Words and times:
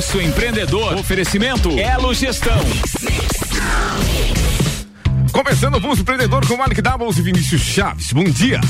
Pulso 0.00 0.18
Empreendedor. 0.18 0.94
Oferecimento 0.94 1.78
Elo 1.78 2.14
Gestão. 2.14 2.58
Começando 5.32 5.76
o 5.76 5.80
Pulso 5.80 6.02
Empreendedor 6.02 6.46
com 6.46 6.56
Malik 6.56 6.82
Doubles 6.82 7.18
e 7.18 7.22
Vinícius 7.22 7.60
Chaves. 7.62 8.12
Bom 8.12 8.24
dia. 8.24 8.60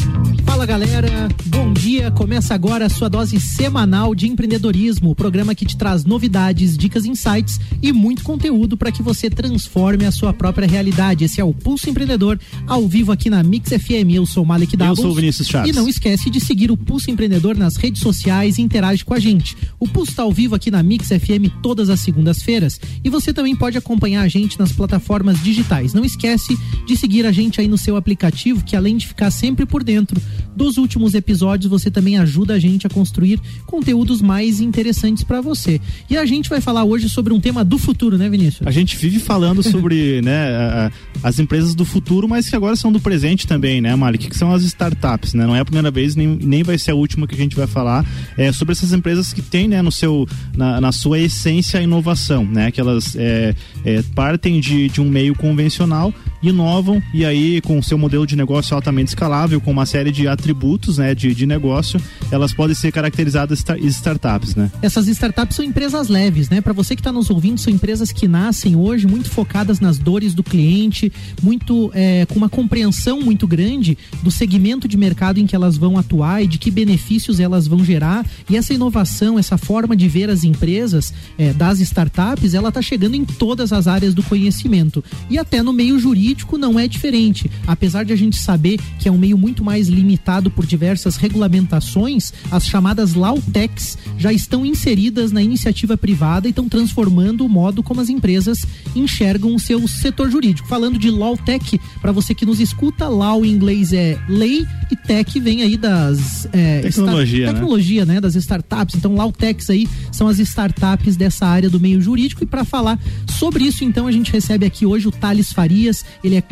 Fala 0.45 0.67
galera, 0.67 1.29
bom 1.47 1.73
dia. 1.73 2.11
Começa 2.11 2.55
agora 2.55 2.85
a 2.85 2.89
sua 2.89 3.09
dose 3.09 3.41
semanal 3.41 4.15
de 4.15 4.29
empreendedorismo, 4.29 5.11
o 5.11 5.15
programa 5.15 5.55
que 5.55 5.65
te 5.65 5.77
traz 5.77 6.05
novidades, 6.05 6.77
dicas, 6.77 7.07
insights 7.07 7.59
e 7.81 7.93
muito 7.93 8.23
conteúdo 8.23 8.77
para 8.77 8.93
que 8.93 9.03
você 9.03 9.31
transforme 9.31 10.05
a 10.05 10.13
sua 10.13 10.35
própria 10.35 10.69
realidade. 10.69 11.25
Esse 11.25 11.41
é 11.41 11.45
o 11.45 11.55
Pulso 11.55 11.89
Empreendedor, 11.89 12.39
ao 12.67 12.87
vivo 12.87 13.11
aqui 13.11 13.31
na 13.31 13.43
Mix 13.43 13.71
FM. 13.71 14.13
Eu 14.13 14.27
sou 14.27 14.45
Malik 14.45 14.77
Doubles. 14.77 14.99
Eu 14.99 15.03
sou 15.03 15.13
o 15.13 15.15
Vinícius 15.15 15.49
Chaves. 15.49 15.71
E 15.71 15.73
não 15.73 15.89
esquece 15.89 16.29
de 16.29 16.41
seguir 16.41 16.71
o 16.71 16.77
Pulso 16.77 17.11
Empreendedor 17.11 17.57
nas 17.57 17.77
redes 17.77 18.03
sociais 18.03 18.59
e 18.59 18.63
interage 18.63 19.05
com 19.05 19.15
a 19.15 19.19
gente. 19.19 19.57
O 19.79 19.89
Pulso 19.89 20.11
está 20.11 20.25
ao 20.25 20.33
vivo 20.33 20.55
aqui 20.55 20.71
na 20.71 20.83
Mix 20.83 21.09
FM 21.09 21.63
todas 21.63 21.89
as 21.89 22.01
segundas-feiras 22.01 22.79
e 23.03 23.09
você 23.09 23.33
também 23.33 23.57
pode 23.57 23.79
acompanhar 23.79 24.23
a 24.23 24.29
gente 24.29 24.59
nas 24.59 24.73
plataformas 24.73 25.43
digitais. 25.43 25.95
Não 25.95 26.05
esquece 26.05 26.59
de 26.87 26.97
seguir 26.97 27.27
a 27.27 27.33
gente 27.33 27.61
aí 27.61 27.69
no 27.69 27.79
seu 27.79 27.97
aplicativo, 27.97 28.65
que 28.65 28.75
além 28.75 28.97
de 28.97 29.07
ficar 29.07 29.31
sempre 29.31 29.65
por 29.67 29.85
dentro 29.85 30.21
dos 30.55 30.77
últimos 30.77 31.15
episódios, 31.15 31.71
você 31.71 31.91
também 31.91 32.19
ajuda 32.19 32.55
a 32.55 32.59
gente 32.59 32.87
a 32.87 32.91
construir 32.91 33.41
conteúdos 33.67 34.21
mais 34.21 34.61
interessantes 34.61 35.23
para 35.23 35.41
você. 35.41 35.81
E 36.09 36.17
a 36.17 36.27
gente 36.27 36.49
vai 36.49 36.61
falar 36.61 36.85
hoje 36.85 37.09
sobre 37.09 37.33
um 37.33 37.41
tema 37.41 37.65
do 37.65 37.79
futuro, 37.79 38.19
né, 38.19 38.29
Vinícius? 38.29 38.67
A 38.67 38.71
gente 38.71 38.97
vive 38.97 39.19
falando 39.19 39.63
sobre 39.63 40.21
né, 40.23 40.91
as 41.23 41.39
empresas 41.39 41.75
do 41.75 41.85
futuro, 41.85 42.29
mas 42.29 42.49
que 42.49 42.57
agora 42.57 42.77
são 42.77 42.93
do 42.93 43.01
presente 43.01 43.47
também, 43.47 43.81
né, 43.81 43.95
Malik? 43.95 44.29
Que 44.29 44.37
são 44.37 44.53
as 44.53 44.63
startups, 44.63 45.35
né? 45.35 45.47
Não 45.47 45.55
é 45.55 45.61
a 45.61 45.65
primeira 45.65 45.91
vez, 45.91 46.17
nem, 46.17 46.27
nem 46.27 46.63
vai 46.63 46.79
ser 46.79 46.91
a 46.91 46.95
última 46.95 47.27
que 47.27 47.35
a 47.35 47.39
gente 47.39 47.57
vai 47.57 47.67
falar 47.67 48.05
é, 48.37 48.53
sobre 48.53 48.73
essas 48.73 48.93
empresas 48.93 49.33
que 49.33 49.43
têm, 49.43 49.69
né, 49.69 49.81
no 49.83 49.93
seu, 49.93 50.27
na, 50.57 50.81
na 50.81 50.93
sua 50.93 51.19
essência 51.19 51.81
a 51.81 51.83
inovação, 51.83 52.45
né? 52.45 52.71
Que 52.71 52.81
elas 52.81 53.17
é, 53.17 53.55
é, 53.85 54.03
partem 54.15 54.61
de, 54.61 54.89
de 54.89 55.01
um 55.01 55.09
meio 55.09 55.35
convencional 55.35 56.13
inovam 56.43 57.03
e 57.13 57.25
aí 57.25 57.61
com 57.61 57.79
o 57.79 57.83
seu 57.83 57.99
modelo 57.99 58.27
de 58.27 58.37
negócio 58.37 58.75
altamente 58.75 59.09
escalável, 59.09 59.61
com 59.61 59.71
uma 59.71 59.87
série 59.87 60.11
de 60.11 60.27
atributos 60.27 60.99
né, 60.99 61.15
de, 61.15 61.35
de 61.35 61.47
negócio, 61.47 62.01
elas 62.31 62.53
podem 62.53 62.75
ser 62.75 62.93
caracterizadas 62.93 63.65
startups, 63.83 64.55
né? 64.55 64.71
Essas 64.81 65.07
startups 65.09 65.57
são 65.57 65.65
empresas 65.65 66.09
leves, 66.09 66.49
né? 66.49 66.61
Para 66.61 66.73
você 66.73 66.95
que 66.95 67.01
está 67.01 67.13
nos 67.13 67.31
ouvindo, 67.31 67.59
são 67.59 67.73
empresas 67.73 68.13
que 68.13 68.27
nascem 68.27 68.77
hoje 68.77 69.07
muito 69.07 69.29
focadas 69.29 69.81
nas 69.81 69.99
dores 69.99 70.35
do 70.35 70.43
cliente, 70.43 71.13
muito 71.43 71.91
é, 71.95 72.25
com 72.27 72.37
uma 72.37 72.49
compreensão 72.49 73.21
muito 73.21 73.47
grande 73.47 73.99
do 74.23 74.31
segmento 74.31 74.89
de 74.89 74.97
mercado 74.97 75.39
em 75.39 75.47
que 75.47 75.55
elas 75.55 75.77
vão 75.77 75.99
atuar 75.99 76.43
e 76.43 76.47
de 76.47 76.59
que 76.59 76.71
benefícios 76.71 77.41
elas 77.41 77.67
vão 77.67 77.85
gerar. 77.85 78.25
E 78.49 78.57
essa 78.57 78.73
inovação, 78.73 79.39
essa 79.39 79.59
forma 79.59 79.97
de 79.97 80.09
ver 80.09 80.31
as 80.31 80.45
empresas 80.45 81.13
é, 81.37 81.53
das 81.53 81.81
startups, 81.81 82.55
ela 82.55 82.69
está 82.69 82.81
chegando 82.81 83.15
em 83.15 83.25
todas 83.25 83.73
as 83.73 83.87
áreas 83.87 84.15
do 84.15 84.23
conhecimento 84.23 85.05
e 85.29 85.39
até 85.39 85.63
no 85.63 85.73
meio 85.73 85.99
jurídico 85.99 86.30
jurídico 86.31 86.57
não 86.57 86.79
é 86.79 86.87
diferente. 86.87 87.51
Apesar 87.67 88.05
de 88.05 88.13
a 88.13 88.17
gente 88.17 88.37
saber 88.37 88.79
que 88.99 89.09
é 89.09 89.13
um 89.13 89.19
meio 89.19 89.37
muito 89.37 89.65
mais 89.65 89.89
limitado 89.89 90.51
por 90.51 90.65
diversas 90.65 91.17
regulamentações, 91.17 92.33
as 92.51 92.67
chamadas 92.67 93.15
Lautechs 93.15 93.99
já 94.17 94.33
estão 94.33 94.65
inseridas 94.65 95.33
na 95.33 95.43
iniciativa 95.43 95.97
privada 95.97 96.47
e 96.47 96.51
estão 96.51 96.69
transformando 96.69 97.45
o 97.45 97.49
modo 97.49 97.83
como 97.83 98.01
as 98.01 98.09
empresas 98.09 98.59
enxergam 98.95 99.55
o 99.55 99.59
seu 99.59 99.87
setor 99.89 100.31
jurídico. 100.31 100.69
Falando 100.69 100.99
de 100.99 101.11
Lawtech, 101.11 101.81
para 102.01 102.13
você 102.13 102.35
que 102.35 102.47
nos 102.47 102.61
escuta, 102.61 103.09
Law 103.09 103.45
em 103.45 103.51
inglês 103.51 103.93
é 103.93 104.19
lei 104.29 104.67
e 104.91 104.97
tech 104.97 105.39
vem 105.41 105.63
aí 105.63 105.77
das 105.77 106.49
é, 106.53 106.81
tecnologia, 106.81 107.47
né? 107.47 107.53
tecnologia, 107.53 108.05
né? 108.05 108.21
Das 108.21 108.35
startups. 108.37 108.95
Então, 108.95 109.17
Lawtechs 109.17 109.69
aí 109.71 109.89
são 110.13 110.29
as 110.29 110.39
startups 110.39 111.17
dessa 111.17 111.47
área 111.47 111.69
do 111.69 111.81
meio 111.81 112.01
jurídico 112.01 112.45
e 112.45 112.47
para 112.47 112.65
falar 112.65 112.99
sobre 113.41 113.65
isso, 113.65 113.83
então 113.85 114.07
a 114.07 114.13
gente 114.13 114.31
recebe 114.31 114.67
aqui 114.67 114.85
hoje 114.85 115.09
o 115.09 115.11
Thales 115.11 115.51
Farias, 115.51 116.05
ele 116.23 116.37
é 116.37 116.43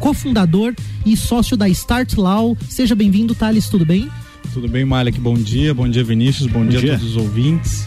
cofundador 0.00 0.74
e 1.04 1.14
sócio 1.14 1.54
da 1.54 1.68
Start 1.68 2.14
Law. 2.14 2.56
Seja 2.66 2.94
bem-vindo, 2.94 3.34
Thales, 3.34 3.68
tudo 3.68 3.84
bem? 3.84 4.08
Tudo 4.54 4.66
bem, 4.66 4.86
Malek? 4.86 5.20
Bom 5.20 5.34
dia, 5.34 5.74
bom 5.74 5.86
dia, 5.86 6.02
Vinícius, 6.02 6.50
bom, 6.50 6.60
bom 6.60 6.66
dia, 6.66 6.80
dia 6.80 6.94
a 6.94 6.98
todos 6.98 7.14
os 7.14 7.16
ouvintes. 7.18 7.86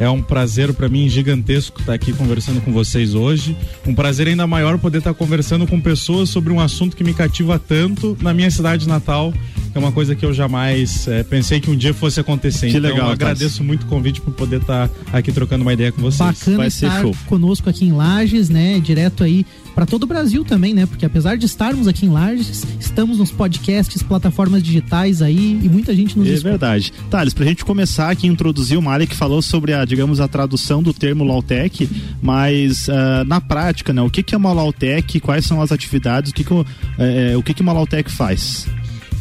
É 0.00 0.08
um 0.08 0.22
prazer 0.22 0.72
para 0.72 0.88
mim 0.88 1.10
gigantesco 1.10 1.78
estar 1.78 1.92
aqui 1.92 2.10
conversando 2.14 2.58
com 2.62 2.72
vocês 2.72 3.14
hoje. 3.14 3.54
Um 3.86 3.94
prazer 3.94 4.28
ainda 4.28 4.46
maior 4.46 4.78
poder 4.78 4.98
estar 4.98 5.12
conversando 5.12 5.66
com 5.66 5.78
pessoas 5.78 6.30
sobre 6.30 6.50
um 6.50 6.58
assunto 6.58 6.96
que 6.96 7.04
me 7.04 7.12
cativa 7.12 7.58
tanto 7.58 8.16
na 8.22 8.32
minha 8.32 8.50
cidade 8.50 8.88
natal. 8.88 9.30
É 9.74 9.78
uma 9.78 9.92
coisa 9.92 10.16
que 10.16 10.24
eu 10.24 10.32
jamais 10.32 11.06
é, 11.06 11.22
pensei 11.22 11.60
que 11.60 11.70
um 11.70 11.76
dia 11.76 11.92
fosse 11.94 12.18
acontecer. 12.18 12.70
Que 12.70 12.78
então, 12.78 12.90
legal, 12.90 13.06
eu 13.08 13.12
agradeço 13.12 13.62
muito 13.62 13.84
o 13.84 13.86
convite 13.86 14.20
por 14.20 14.32
poder 14.32 14.62
estar 14.62 14.90
aqui 15.12 15.30
trocando 15.30 15.62
uma 15.62 15.72
ideia 15.72 15.92
com 15.92 16.00
vocês. 16.00 16.18
Bacana 16.18 16.56
Vai 16.56 16.68
estar 16.68 17.04
conosco 17.26 17.68
aqui 17.68 17.84
em 17.84 17.92
Lages, 17.92 18.48
né? 18.48 18.80
Direto 18.80 19.22
aí 19.22 19.44
para 19.74 19.86
todo 19.86 20.02
o 20.02 20.06
Brasil 20.06 20.44
também, 20.44 20.74
né? 20.74 20.86
Porque 20.86 21.06
apesar 21.06 21.36
de 21.36 21.46
estarmos 21.46 21.86
aqui 21.86 22.06
em 22.06 22.08
Lages, 22.08 22.66
estamos 22.80 23.18
nos 23.18 23.30
podcasts, 23.30 24.02
plataformas 24.02 24.62
digitais 24.62 25.22
aí 25.22 25.60
e 25.62 25.68
muita 25.68 25.94
gente 25.94 26.18
nos 26.18 26.26
É 26.26 26.32
escuta. 26.32 26.50
verdade. 26.50 26.92
Thales, 27.08 27.32
pra 27.32 27.44
gente 27.46 27.64
começar 27.64 28.10
aqui, 28.10 28.26
introduzir 28.26 28.76
o 28.76 28.82
Malik 28.82 29.14
falou 29.14 29.40
sobre 29.40 29.72
a, 29.72 29.84
digamos, 29.90 30.20
a 30.20 30.28
tradução 30.28 30.82
do 30.82 30.94
termo 30.94 31.24
Lautech, 31.24 31.90
mas 32.22 32.86
uh, 32.86 33.24
na 33.26 33.40
prática, 33.40 33.92
né? 33.92 34.00
O 34.00 34.08
que, 34.08 34.22
que 34.22 34.34
é 34.36 34.38
uma 34.38 34.52
Lautech, 34.52 35.18
quais 35.18 35.44
são 35.44 35.60
as 35.60 35.72
atividades, 35.72 36.30
o 36.30 36.34
que, 36.34 36.44
que, 36.44 36.52
é, 36.96 37.36
o 37.36 37.42
que, 37.42 37.52
que 37.52 37.60
uma 37.60 37.72
Lautech 37.72 38.08
faz? 38.10 38.68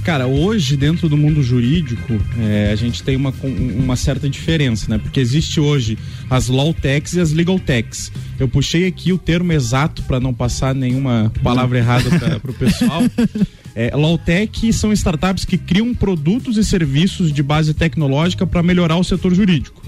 Cara, 0.04 0.28
hoje 0.28 0.78
dentro 0.78 1.10
do 1.10 1.18
mundo 1.18 1.42
jurídico 1.42 2.20
é, 2.40 2.70
a 2.72 2.76
gente 2.76 3.02
tem 3.04 3.16
uma, 3.16 3.34
uma 3.44 3.96
certa 3.96 4.30
diferença, 4.30 4.86
né? 4.90 5.00
Porque 5.00 5.20
existe 5.20 5.60
hoje 5.60 5.98
as 6.30 6.48
law 6.48 6.72
techs 6.72 7.14
e 7.14 7.20
as 7.20 7.32
legal 7.32 7.60
techs. 7.60 8.12
Eu 8.40 8.48
puxei 8.48 8.86
aqui 8.88 9.12
o 9.12 9.18
termo 9.18 9.52
exato 9.52 10.04
para 10.04 10.20
não 10.20 10.34
passar 10.34 10.76
nenhuma 10.76 11.32
palavra 11.44 11.80
errada 11.80 12.10
para 12.40 12.52
o 12.52 12.54
pessoal. 12.54 13.02
É, 13.76 13.96
Lawtech 13.96 14.74
são 14.74 14.92
startups 14.92 15.46
que 15.46 15.58
criam 15.58 15.94
produtos 15.94 16.58
e 16.58 16.64
serviços 16.66 17.32
de 17.32 17.44
base 17.44 17.74
tecnológica 17.74 18.46
para 18.46 18.64
melhorar 18.64 18.98
o 18.98 19.04
setor 19.04 19.34
jurídico. 19.34 19.79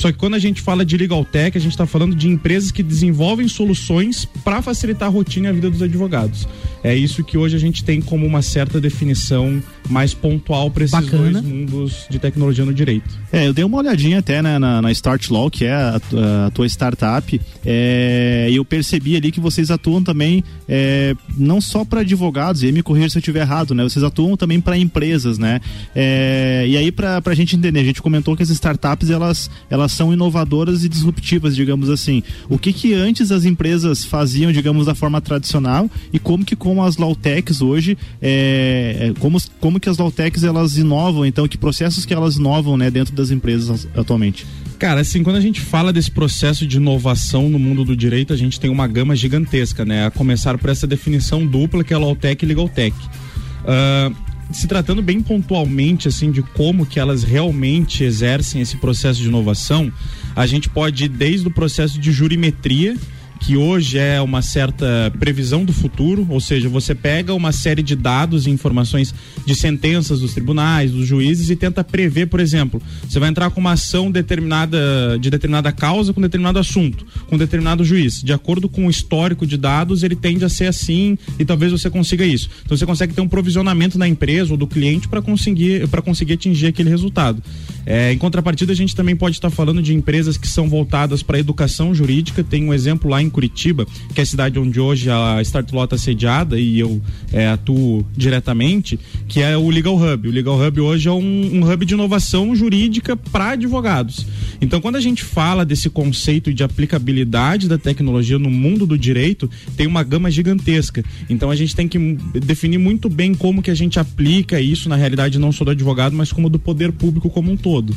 Só 0.00 0.10
que 0.10 0.16
quando 0.16 0.32
a 0.32 0.38
gente 0.38 0.62
fala 0.62 0.82
de 0.82 0.96
legal 0.96 1.22
tech, 1.26 1.58
a 1.58 1.60
gente 1.60 1.72
está 1.72 1.84
falando 1.84 2.16
de 2.16 2.26
empresas 2.26 2.70
que 2.70 2.82
desenvolvem 2.82 3.46
soluções 3.46 4.24
para 4.42 4.62
facilitar 4.62 5.08
a 5.08 5.12
rotina 5.12 5.48
e 5.48 5.50
a 5.50 5.52
vida 5.52 5.68
dos 5.68 5.82
advogados. 5.82 6.48
É 6.82 6.94
isso 6.94 7.22
que 7.22 7.36
hoje 7.36 7.56
a 7.56 7.58
gente 7.58 7.84
tem 7.84 8.00
como 8.00 8.26
uma 8.26 8.42
certa 8.42 8.80
definição 8.80 9.62
mais 9.88 10.14
pontual 10.14 10.70
para 10.70 10.84
esses 10.84 10.98
Bacana. 10.98 11.40
dois 11.40 11.44
mundos 11.44 12.06
de 12.08 12.18
tecnologia 12.18 12.64
no 12.64 12.72
direito. 12.72 13.08
É, 13.32 13.46
eu 13.46 13.52
dei 13.52 13.64
uma 13.64 13.78
olhadinha 13.78 14.18
até 14.18 14.40
né, 14.40 14.58
na, 14.58 14.80
na 14.80 14.92
Start 14.92 15.28
Law, 15.30 15.50
que 15.50 15.64
é 15.64 15.72
a, 15.72 16.00
a 16.46 16.50
tua 16.50 16.66
startup, 16.66 17.40
é, 17.64 18.48
e 18.50 18.56
eu 18.56 18.64
percebi 18.64 19.16
ali 19.16 19.30
que 19.30 19.40
vocês 19.40 19.70
atuam 19.70 20.02
também 20.02 20.42
é, 20.68 21.14
não 21.36 21.60
só 21.60 21.84
para 21.84 22.00
advogados, 22.00 22.62
e 22.62 22.72
me 22.72 22.82
corrija 22.82 23.10
se 23.10 23.18
eu 23.18 23.20
estiver 23.20 23.40
errado, 23.40 23.74
né? 23.74 23.82
Vocês 23.82 24.02
atuam 24.04 24.36
também 24.36 24.60
para 24.60 24.76
empresas, 24.76 25.38
né? 25.38 25.60
É, 25.94 26.64
e 26.68 26.76
aí, 26.76 26.92
para 26.92 27.20
a 27.24 27.34
gente 27.34 27.56
entender, 27.56 27.80
a 27.80 27.84
gente 27.84 28.00
comentou 28.00 28.36
que 28.36 28.42
as 28.42 28.50
startups 28.50 29.10
elas, 29.10 29.50
elas 29.68 29.92
são 29.92 30.12
inovadoras 30.12 30.84
e 30.84 30.88
disruptivas, 30.88 31.54
digamos 31.56 31.90
assim. 31.90 32.22
O 32.48 32.58
que 32.58 32.72
que 32.72 32.94
antes 32.94 33.30
as 33.32 33.44
empresas 33.44 34.04
faziam, 34.04 34.52
digamos, 34.52 34.86
da 34.86 34.94
forma 34.94 35.20
tradicional 35.20 35.90
e 36.12 36.18
como 36.18 36.44
que 36.44 36.56
com 36.74 36.82
as 36.82 36.96
Lawtechs 36.96 37.60
hoje, 37.60 37.98
é, 38.22 39.10
é 39.10 39.20
como, 39.20 39.38
como 39.58 39.80
que 39.80 39.88
as 39.88 39.98
Lawtechs 39.98 40.44
elas 40.44 40.76
inovam, 40.76 41.26
então, 41.26 41.48
que 41.48 41.58
processos 41.58 42.06
que 42.06 42.14
elas 42.14 42.36
inovam, 42.36 42.76
né, 42.76 42.90
dentro 42.90 43.14
das 43.14 43.30
empresas 43.30 43.88
atualmente? 43.94 44.46
Cara, 44.78 45.00
assim, 45.00 45.22
quando 45.22 45.36
a 45.36 45.40
gente 45.40 45.60
fala 45.60 45.92
desse 45.92 46.10
processo 46.10 46.66
de 46.66 46.76
inovação 46.76 47.50
no 47.50 47.58
mundo 47.58 47.84
do 47.84 47.96
direito, 47.96 48.32
a 48.32 48.36
gente 48.36 48.58
tem 48.58 48.70
uma 48.70 48.86
gama 48.86 49.14
gigantesca, 49.16 49.84
né? 49.84 50.06
A 50.06 50.10
começar 50.10 50.56
por 50.56 50.70
essa 50.70 50.86
definição 50.86 51.44
dupla 51.44 51.84
que 51.84 51.92
é 51.92 51.98
Lawtech 51.98 52.42
e 52.42 52.48
Legaltech. 52.48 52.96
Uh, 52.96 54.14
se 54.52 54.66
tratando 54.66 55.02
bem 55.02 55.20
pontualmente, 55.20 56.08
assim, 56.08 56.30
de 56.30 56.42
como 56.42 56.86
que 56.86 56.98
elas 56.98 57.22
realmente 57.22 58.04
exercem 58.04 58.62
esse 58.62 58.76
processo 58.78 59.20
de 59.20 59.28
inovação, 59.28 59.92
a 60.34 60.46
gente 60.46 60.68
pode 60.68 61.04
ir 61.04 61.08
desde 61.08 61.46
o 61.46 61.50
processo 61.50 61.98
de 61.98 62.10
jurimetria, 62.10 62.96
que 63.40 63.56
hoje 63.56 63.98
é 63.98 64.20
uma 64.20 64.42
certa 64.42 65.12
previsão 65.18 65.64
do 65.64 65.72
futuro, 65.72 66.26
ou 66.28 66.40
seja, 66.40 66.68
você 66.68 66.94
pega 66.94 67.34
uma 67.34 67.52
série 67.52 67.82
de 67.82 67.96
dados 67.96 68.46
e 68.46 68.50
informações 68.50 69.14
de 69.46 69.54
sentenças 69.54 70.20
dos 70.20 70.34
tribunais, 70.34 70.92
dos 70.92 71.06
juízes 71.06 71.48
e 71.48 71.56
tenta 71.56 71.82
prever, 71.82 72.26
por 72.26 72.38
exemplo, 72.38 72.80
você 73.08 73.18
vai 73.18 73.30
entrar 73.30 73.50
com 73.50 73.60
uma 73.60 73.72
ação 73.72 74.10
determinada 74.10 75.18
de 75.18 75.30
determinada 75.30 75.72
causa 75.72 76.12
com 76.12 76.20
determinado 76.20 76.58
assunto, 76.58 77.06
com 77.28 77.38
determinado 77.38 77.84
juiz. 77.84 78.22
De 78.22 78.32
acordo 78.32 78.68
com 78.68 78.86
o 78.86 78.90
histórico 78.90 79.46
de 79.46 79.56
dados, 79.56 80.02
ele 80.02 80.14
tende 80.14 80.44
a 80.44 80.48
ser 80.48 80.66
assim 80.66 81.16
e 81.38 81.44
talvez 81.44 81.72
você 81.72 81.88
consiga 81.88 82.24
isso. 82.24 82.50
Então 82.64 82.76
você 82.76 82.84
consegue 82.84 83.14
ter 83.14 83.22
um 83.22 83.28
provisionamento 83.28 83.98
da 83.98 84.06
empresa 84.06 84.52
ou 84.52 84.56
do 84.56 84.66
cliente 84.66 85.08
para 85.08 85.22
conseguir 85.22 85.88
para 85.88 86.02
conseguir 86.02 86.34
atingir 86.34 86.66
aquele 86.66 86.90
resultado. 86.90 87.42
É, 87.86 88.12
em 88.12 88.18
contrapartida, 88.18 88.72
a 88.72 88.76
gente 88.76 88.94
também 88.94 89.16
pode 89.16 89.36
estar 89.36 89.50
falando 89.50 89.82
de 89.82 89.94
empresas 89.94 90.36
que 90.36 90.46
são 90.46 90.68
voltadas 90.68 91.22
para 91.22 91.38
educação 91.38 91.94
jurídica. 91.94 92.44
Tem 92.44 92.64
um 92.64 92.74
exemplo 92.74 93.10
lá 93.10 93.22
em 93.22 93.29
Curitiba, 93.30 93.86
que 94.14 94.20
é 94.20 94.22
a 94.22 94.26
cidade 94.26 94.58
onde 94.58 94.80
hoje 94.80 95.10
a 95.10 95.40
Startlot 95.42 95.84
está 95.84 95.98
sediada 95.98 96.58
e 96.58 96.78
eu 96.78 97.00
é, 97.32 97.48
atuo 97.48 98.06
diretamente, 98.16 98.98
que 99.28 99.40
é 99.40 99.56
o 99.56 99.70
Legal 99.70 99.96
Hub. 99.96 100.28
O 100.28 100.32
Legal 100.32 100.60
Hub 100.60 100.80
hoje 100.80 101.08
é 101.08 101.12
um, 101.12 101.50
um 101.54 101.72
hub 101.72 101.86
de 101.86 101.94
inovação 101.94 102.54
jurídica 102.54 103.16
para 103.16 103.50
advogados. 103.50 104.26
Então, 104.60 104.80
quando 104.80 104.96
a 104.96 105.00
gente 105.00 105.22
fala 105.22 105.64
desse 105.64 105.88
conceito 105.88 106.52
de 106.52 106.62
aplicabilidade 106.62 107.68
da 107.68 107.78
tecnologia 107.78 108.38
no 108.38 108.50
mundo 108.50 108.86
do 108.86 108.98
direito, 108.98 109.50
tem 109.76 109.86
uma 109.86 110.02
gama 110.02 110.30
gigantesca. 110.30 111.04
Então, 111.28 111.50
a 111.50 111.56
gente 111.56 111.74
tem 111.74 111.88
que 111.88 111.98
definir 112.40 112.78
muito 112.78 113.08
bem 113.08 113.34
como 113.34 113.62
que 113.62 113.70
a 113.70 113.74
gente 113.74 113.98
aplica 113.98 114.60
isso 114.60 114.88
na 114.88 114.96
realidade 114.96 115.38
não 115.38 115.52
só 115.52 115.64
do 115.64 115.70
advogado, 115.70 116.14
mas 116.14 116.32
como 116.32 116.50
do 116.50 116.58
poder 116.58 116.92
público 116.92 117.30
como 117.30 117.50
um 117.50 117.56
todo. 117.56 117.94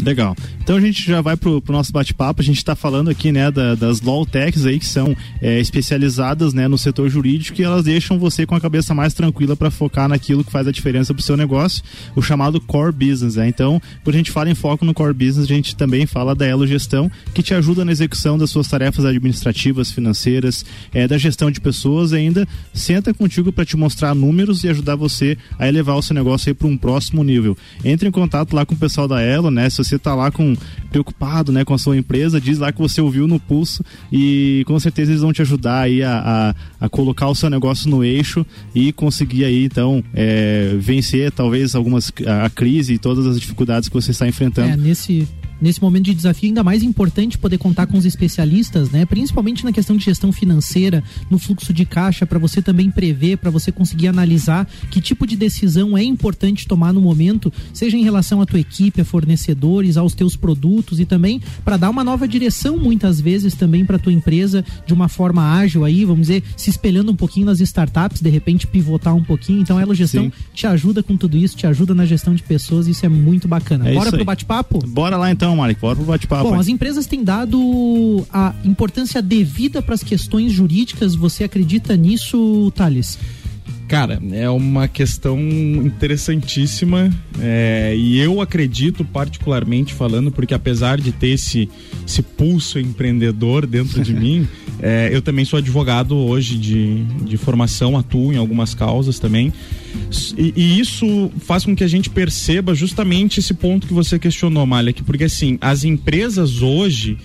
Legal. 0.00 0.36
Então 0.62 0.76
a 0.76 0.80
gente 0.80 1.04
já 1.06 1.20
vai 1.20 1.36
pro, 1.36 1.60
pro 1.60 1.72
nosso 1.72 1.92
bate-papo. 1.92 2.40
A 2.40 2.44
gente 2.44 2.56
está 2.56 2.74
falando 2.74 3.10
aqui, 3.10 3.30
né, 3.30 3.50
da, 3.50 3.74
das 3.74 4.00
law 4.00 4.24
techs 4.24 4.64
aí 4.64 4.78
que 4.78 4.86
são 4.86 5.14
é, 5.40 5.60
especializadas, 5.60 6.54
né, 6.54 6.66
no 6.66 6.78
setor 6.78 7.08
jurídico 7.08 7.60
e 7.60 7.64
elas 7.64 7.84
deixam 7.84 8.18
você 8.18 8.46
com 8.46 8.54
a 8.54 8.60
cabeça 8.60 8.94
mais 8.94 9.12
tranquila 9.14 9.54
para 9.54 9.70
focar 9.70 10.08
naquilo 10.08 10.42
que 10.42 10.50
faz 10.50 10.66
a 10.66 10.72
diferença 10.72 11.12
pro 11.12 11.22
seu 11.22 11.36
negócio, 11.36 11.82
o 12.16 12.22
chamado 12.22 12.60
core 12.60 12.92
business, 12.92 13.36
né? 13.36 13.48
Então, 13.48 13.80
quando 14.02 14.14
a 14.14 14.18
gente 14.18 14.30
fala 14.30 14.50
em 14.50 14.54
foco 14.54 14.84
no 14.84 14.94
core 14.94 15.12
business, 15.12 15.44
a 15.44 15.54
gente 15.54 15.76
também 15.76 16.06
fala 16.06 16.34
da 16.34 16.46
Elo 16.46 16.66
Gestão, 16.66 17.10
que 17.32 17.42
te 17.42 17.54
ajuda 17.54 17.84
na 17.84 17.92
execução 17.92 18.38
das 18.38 18.50
suas 18.50 18.66
tarefas 18.66 19.04
administrativas, 19.04 19.92
financeiras, 19.92 20.64
é, 20.92 21.06
da 21.06 21.18
gestão 21.18 21.50
de 21.50 21.60
pessoas 21.60 22.12
e 22.12 22.16
ainda 22.16 22.48
senta 22.72 23.12
contigo 23.12 23.52
para 23.52 23.64
te 23.64 23.76
mostrar 23.76 24.14
números 24.14 24.64
e 24.64 24.68
ajudar 24.68 24.96
você 24.96 25.36
a 25.58 25.68
elevar 25.68 25.96
o 25.96 26.02
seu 26.02 26.14
negócio 26.14 26.50
aí 26.50 26.54
para 26.54 26.66
um 26.66 26.76
próximo 26.76 27.22
nível. 27.22 27.56
Entre 27.84 28.08
em 28.08 28.12
contato 28.12 28.54
lá 28.54 28.64
com 28.64 28.74
o 28.74 28.78
pessoal 28.78 29.06
da 29.06 29.20
Elo, 29.20 29.50
né? 29.50 29.68
Se 29.68 29.83
você 29.84 29.96
está 29.96 30.14
lá 30.14 30.30
com 30.30 30.56
preocupado, 30.90 31.52
né, 31.52 31.64
com 31.64 31.74
a 31.74 31.78
sua 31.78 31.96
empresa, 31.96 32.40
diz 32.40 32.58
lá 32.58 32.72
que 32.72 32.78
você 32.78 33.00
ouviu 33.00 33.26
no 33.26 33.40
pulso 33.40 33.84
e 34.12 34.62
com 34.66 34.78
certeza 34.78 35.10
eles 35.10 35.22
vão 35.22 35.32
te 35.32 35.42
ajudar 35.42 35.80
aí 35.80 36.02
a, 36.02 36.54
a, 36.80 36.86
a 36.86 36.88
colocar 36.88 37.28
o 37.28 37.34
seu 37.34 37.50
negócio 37.50 37.90
no 37.90 38.04
eixo 38.04 38.46
e 38.74 38.92
conseguir 38.92 39.44
aí 39.44 39.64
então 39.64 40.02
é, 40.14 40.74
vencer 40.78 41.32
talvez 41.32 41.74
algumas 41.74 42.12
a, 42.26 42.46
a 42.46 42.50
crise 42.50 42.94
e 42.94 42.98
todas 42.98 43.26
as 43.26 43.40
dificuldades 43.40 43.88
que 43.88 43.94
você 43.94 44.12
está 44.12 44.26
enfrentando. 44.26 44.72
É, 44.72 44.76
nesse 44.76 45.26
nesse 45.64 45.80
momento 45.80 46.04
de 46.04 46.14
desafio, 46.14 46.48
ainda 46.48 46.62
mais 46.62 46.82
importante 46.82 47.38
poder 47.38 47.56
contar 47.56 47.86
com 47.86 47.96
os 47.96 48.04
especialistas, 48.04 48.90
né? 48.90 49.06
Principalmente 49.06 49.64
na 49.64 49.72
questão 49.72 49.96
de 49.96 50.04
gestão 50.04 50.30
financeira, 50.30 51.02
no 51.30 51.38
fluxo 51.38 51.72
de 51.72 51.86
caixa, 51.86 52.26
para 52.26 52.38
você 52.38 52.60
também 52.60 52.90
prever, 52.90 53.38
para 53.38 53.50
você 53.50 53.72
conseguir 53.72 54.08
analisar 54.08 54.68
que 54.90 55.00
tipo 55.00 55.26
de 55.26 55.36
decisão 55.36 55.96
é 55.96 56.02
importante 56.04 56.68
tomar 56.68 56.92
no 56.92 57.00
momento, 57.00 57.50
seja 57.72 57.96
em 57.96 58.04
relação 58.04 58.42
à 58.42 58.46
tua 58.46 58.60
equipe, 58.60 59.00
a 59.00 59.04
fornecedores, 59.06 59.96
aos 59.96 60.14
teus 60.14 60.36
produtos 60.36 61.00
e 61.00 61.06
também 61.06 61.40
para 61.64 61.78
dar 61.78 61.88
uma 61.88 62.04
nova 62.04 62.28
direção 62.28 62.76
muitas 62.76 63.18
vezes 63.18 63.54
também 63.54 63.86
para 63.86 63.98
tua 63.98 64.12
empresa 64.12 64.62
de 64.86 64.92
uma 64.92 65.08
forma 65.08 65.54
ágil 65.54 65.82
aí, 65.82 66.04
vamos 66.04 66.26
dizer, 66.26 66.42
se 66.58 66.68
espelhando 66.68 67.10
um 67.10 67.16
pouquinho 67.16 67.46
nas 67.46 67.60
startups, 67.60 68.20
de 68.20 68.28
repente 68.28 68.66
pivotar 68.66 69.14
um 69.14 69.24
pouquinho. 69.24 69.62
Então, 69.62 69.80
ela 69.80 69.94
gestão 69.94 70.24
Sim. 70.24 70.32
te 70.52 70.66
ajuda 70.66 71.02
com 71.02 71.16
tudo 71.16 71.38
isso, 71.38 71.56
te 71.56 71.66
ajuda 71.66 71.94
na 71.94 72.04
gestão 72.04 72.34
de 72.34 72.42
pessoas, 72.42 72.86
isso 72.86 73.06
é 73.06 73.08
muito 73.08 73.48
bacana. 73.48 73.88
É 73.88 73.94
Bora 73.94 74.10
pro 74.12 74.24
bate-papo? 74.26 74.78
Bora 74.86 75.16
lá 75.16 75.30
então 75.30 75.53
então, 75.54 75.56
Malik, 75.56 75.80
bora 75.80 75.96
pro 75.96 76.04
bate-papo. 76.04 76.50
Bom, 76.50 76.58
as 76.58 76.68
empresas 76.68 77.06
têm 77.06 77.22
dado 77.22 78.26
a 78.30 78.54
importância 78.64 79.22
devida 79.22 79.80
para 79.80 79.94
as 79.94 80.02
questões 80.02 80.52
jurídicas. 80.52 81.14
Você 81.14 81.44
acredita 81.44 81.96
nisso, 81.96 82.72
Thales? 82.74 83.18
Cara, 83.86 84.20
é 84.32 84.48
uma 84.48 84.88
questão 84.88 85.38
interessantíssima 85.38 87.10
é, 87.38 87.94
e 87.96 88.18
eu 88.18 88.40
acredito 88.40 89.04
particularmente 89.04 89.92
falando, 89.92 90.32
porque 90.32 90.54
apesar 90.54 90.98
de 90.98 91.12
ter 91.12 91.28
esse, 91.28 91.68
esse 92.06 92.22
pulso 92.22 92.78
empreendedor 92.78 93.66
dentro 93.66 94.02
de 94.02 94.14
mim, 94.14 94.48
é, 94.80 95.10
eu 95.12 95.22
também 95.22 95.44
sou 95.44 95.58
advogado 95.58 96.16
hoje 96.16 96.58
de, 96.58 97.04
de 97.24 97.36
formação, 97.36 97.96
atuo 97.96 98.32
em 98.32 98.36
algumas 98.36 98.74
causas 98.74 99.18
também. 99.18 99.52
E, 100.36 100.52
e, 100.56 100.80
isso 100.80 101.30
faz 101.40 101.64
com 101.64 101.74
que 101.74 101.84
a 101.84 101.88
gente 101.88 102.10
perceba 102.10 102.74
justamente 102.74 103.40
esse 103.40 103.54
ponto 103.54 103.86
que 103.86 103.94
você 103.94 104.18
questionou, 104.18 104.66
Malek, 104.66 105.02
porque 105.02 105.24
assim, 105.24 105.58
as 105.60 105.84
empresas 105.84 106.62
hoje 106.62 107.18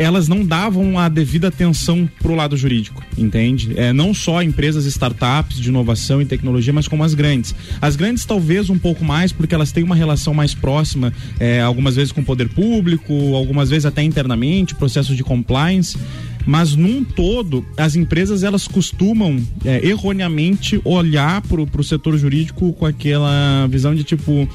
elas 0.00 0.28
não 0.28 0.42
davam 0.42 0.98
a 0.98 1.10
devida 1.10 1.48
atenção 1.48 2.08
pro 2.22 2.34
lado 2.34 2.56
jurídico, 2.56 3.04
entende? 3.18 3.78
É, 3.78 3.92
não 3.92 4.14
só 4.14 4.42
empresas 4.42 4.86
startups 4.86 5.60
de 5.60 5.68
inovação 5.68 6.22
e 6.22 6.24
tecnologia, 6.24 6.72
mas 6.72 6.88
como 6.88 7.04
as 7.04 7.12
grandes. 7.12 7.54
As 7.82 7.96
grandes 7.96 8.24
talvez 8.24 8.70
um 8.70 8.78
pouco 8.78 9.04
mais, 9.04 9.30
porque 9.30 9.54
elas 9.54 9.72
têm 9.72 9.84
uma 9.84 9.94
relação 9.94 10.32
mais 10.32 10.54
próxima, 10.54 11.12
é, 11.38 11.60
algumas 11.60 11.96
vezes 11.96 12.12
com 12.12 12.22
o 12.22 12.24
poder 12.24 12.48
público, 12.48 13.12
algumas 13.34 13.68
vezes 13.68 13.84
até 13.84 14.02
internamente, 14.02 14.74
processos 14.74 15.14
de 15.14 15.22
compliance 15.22 15.98
mas 16.46 16.74
num 16.74 17.04
todo 17.04 17.64
as 17.76 17.96
empresas 17.96 18.42
elas 18.42 18.66
costumam 18.66 19.42
é, 19.64 19.86
erroneamente 19.86 20.80
olhar 20.84 21.42
para 21.42 21.60
o 21.60 21.84
setor 21.84 22.16
jurídico 22.16 22.72
com 22.72 22.86
aquela 22.86 23.66
visão 23.68 23.94
de 23.94 24.04
tipo 24.04 24.48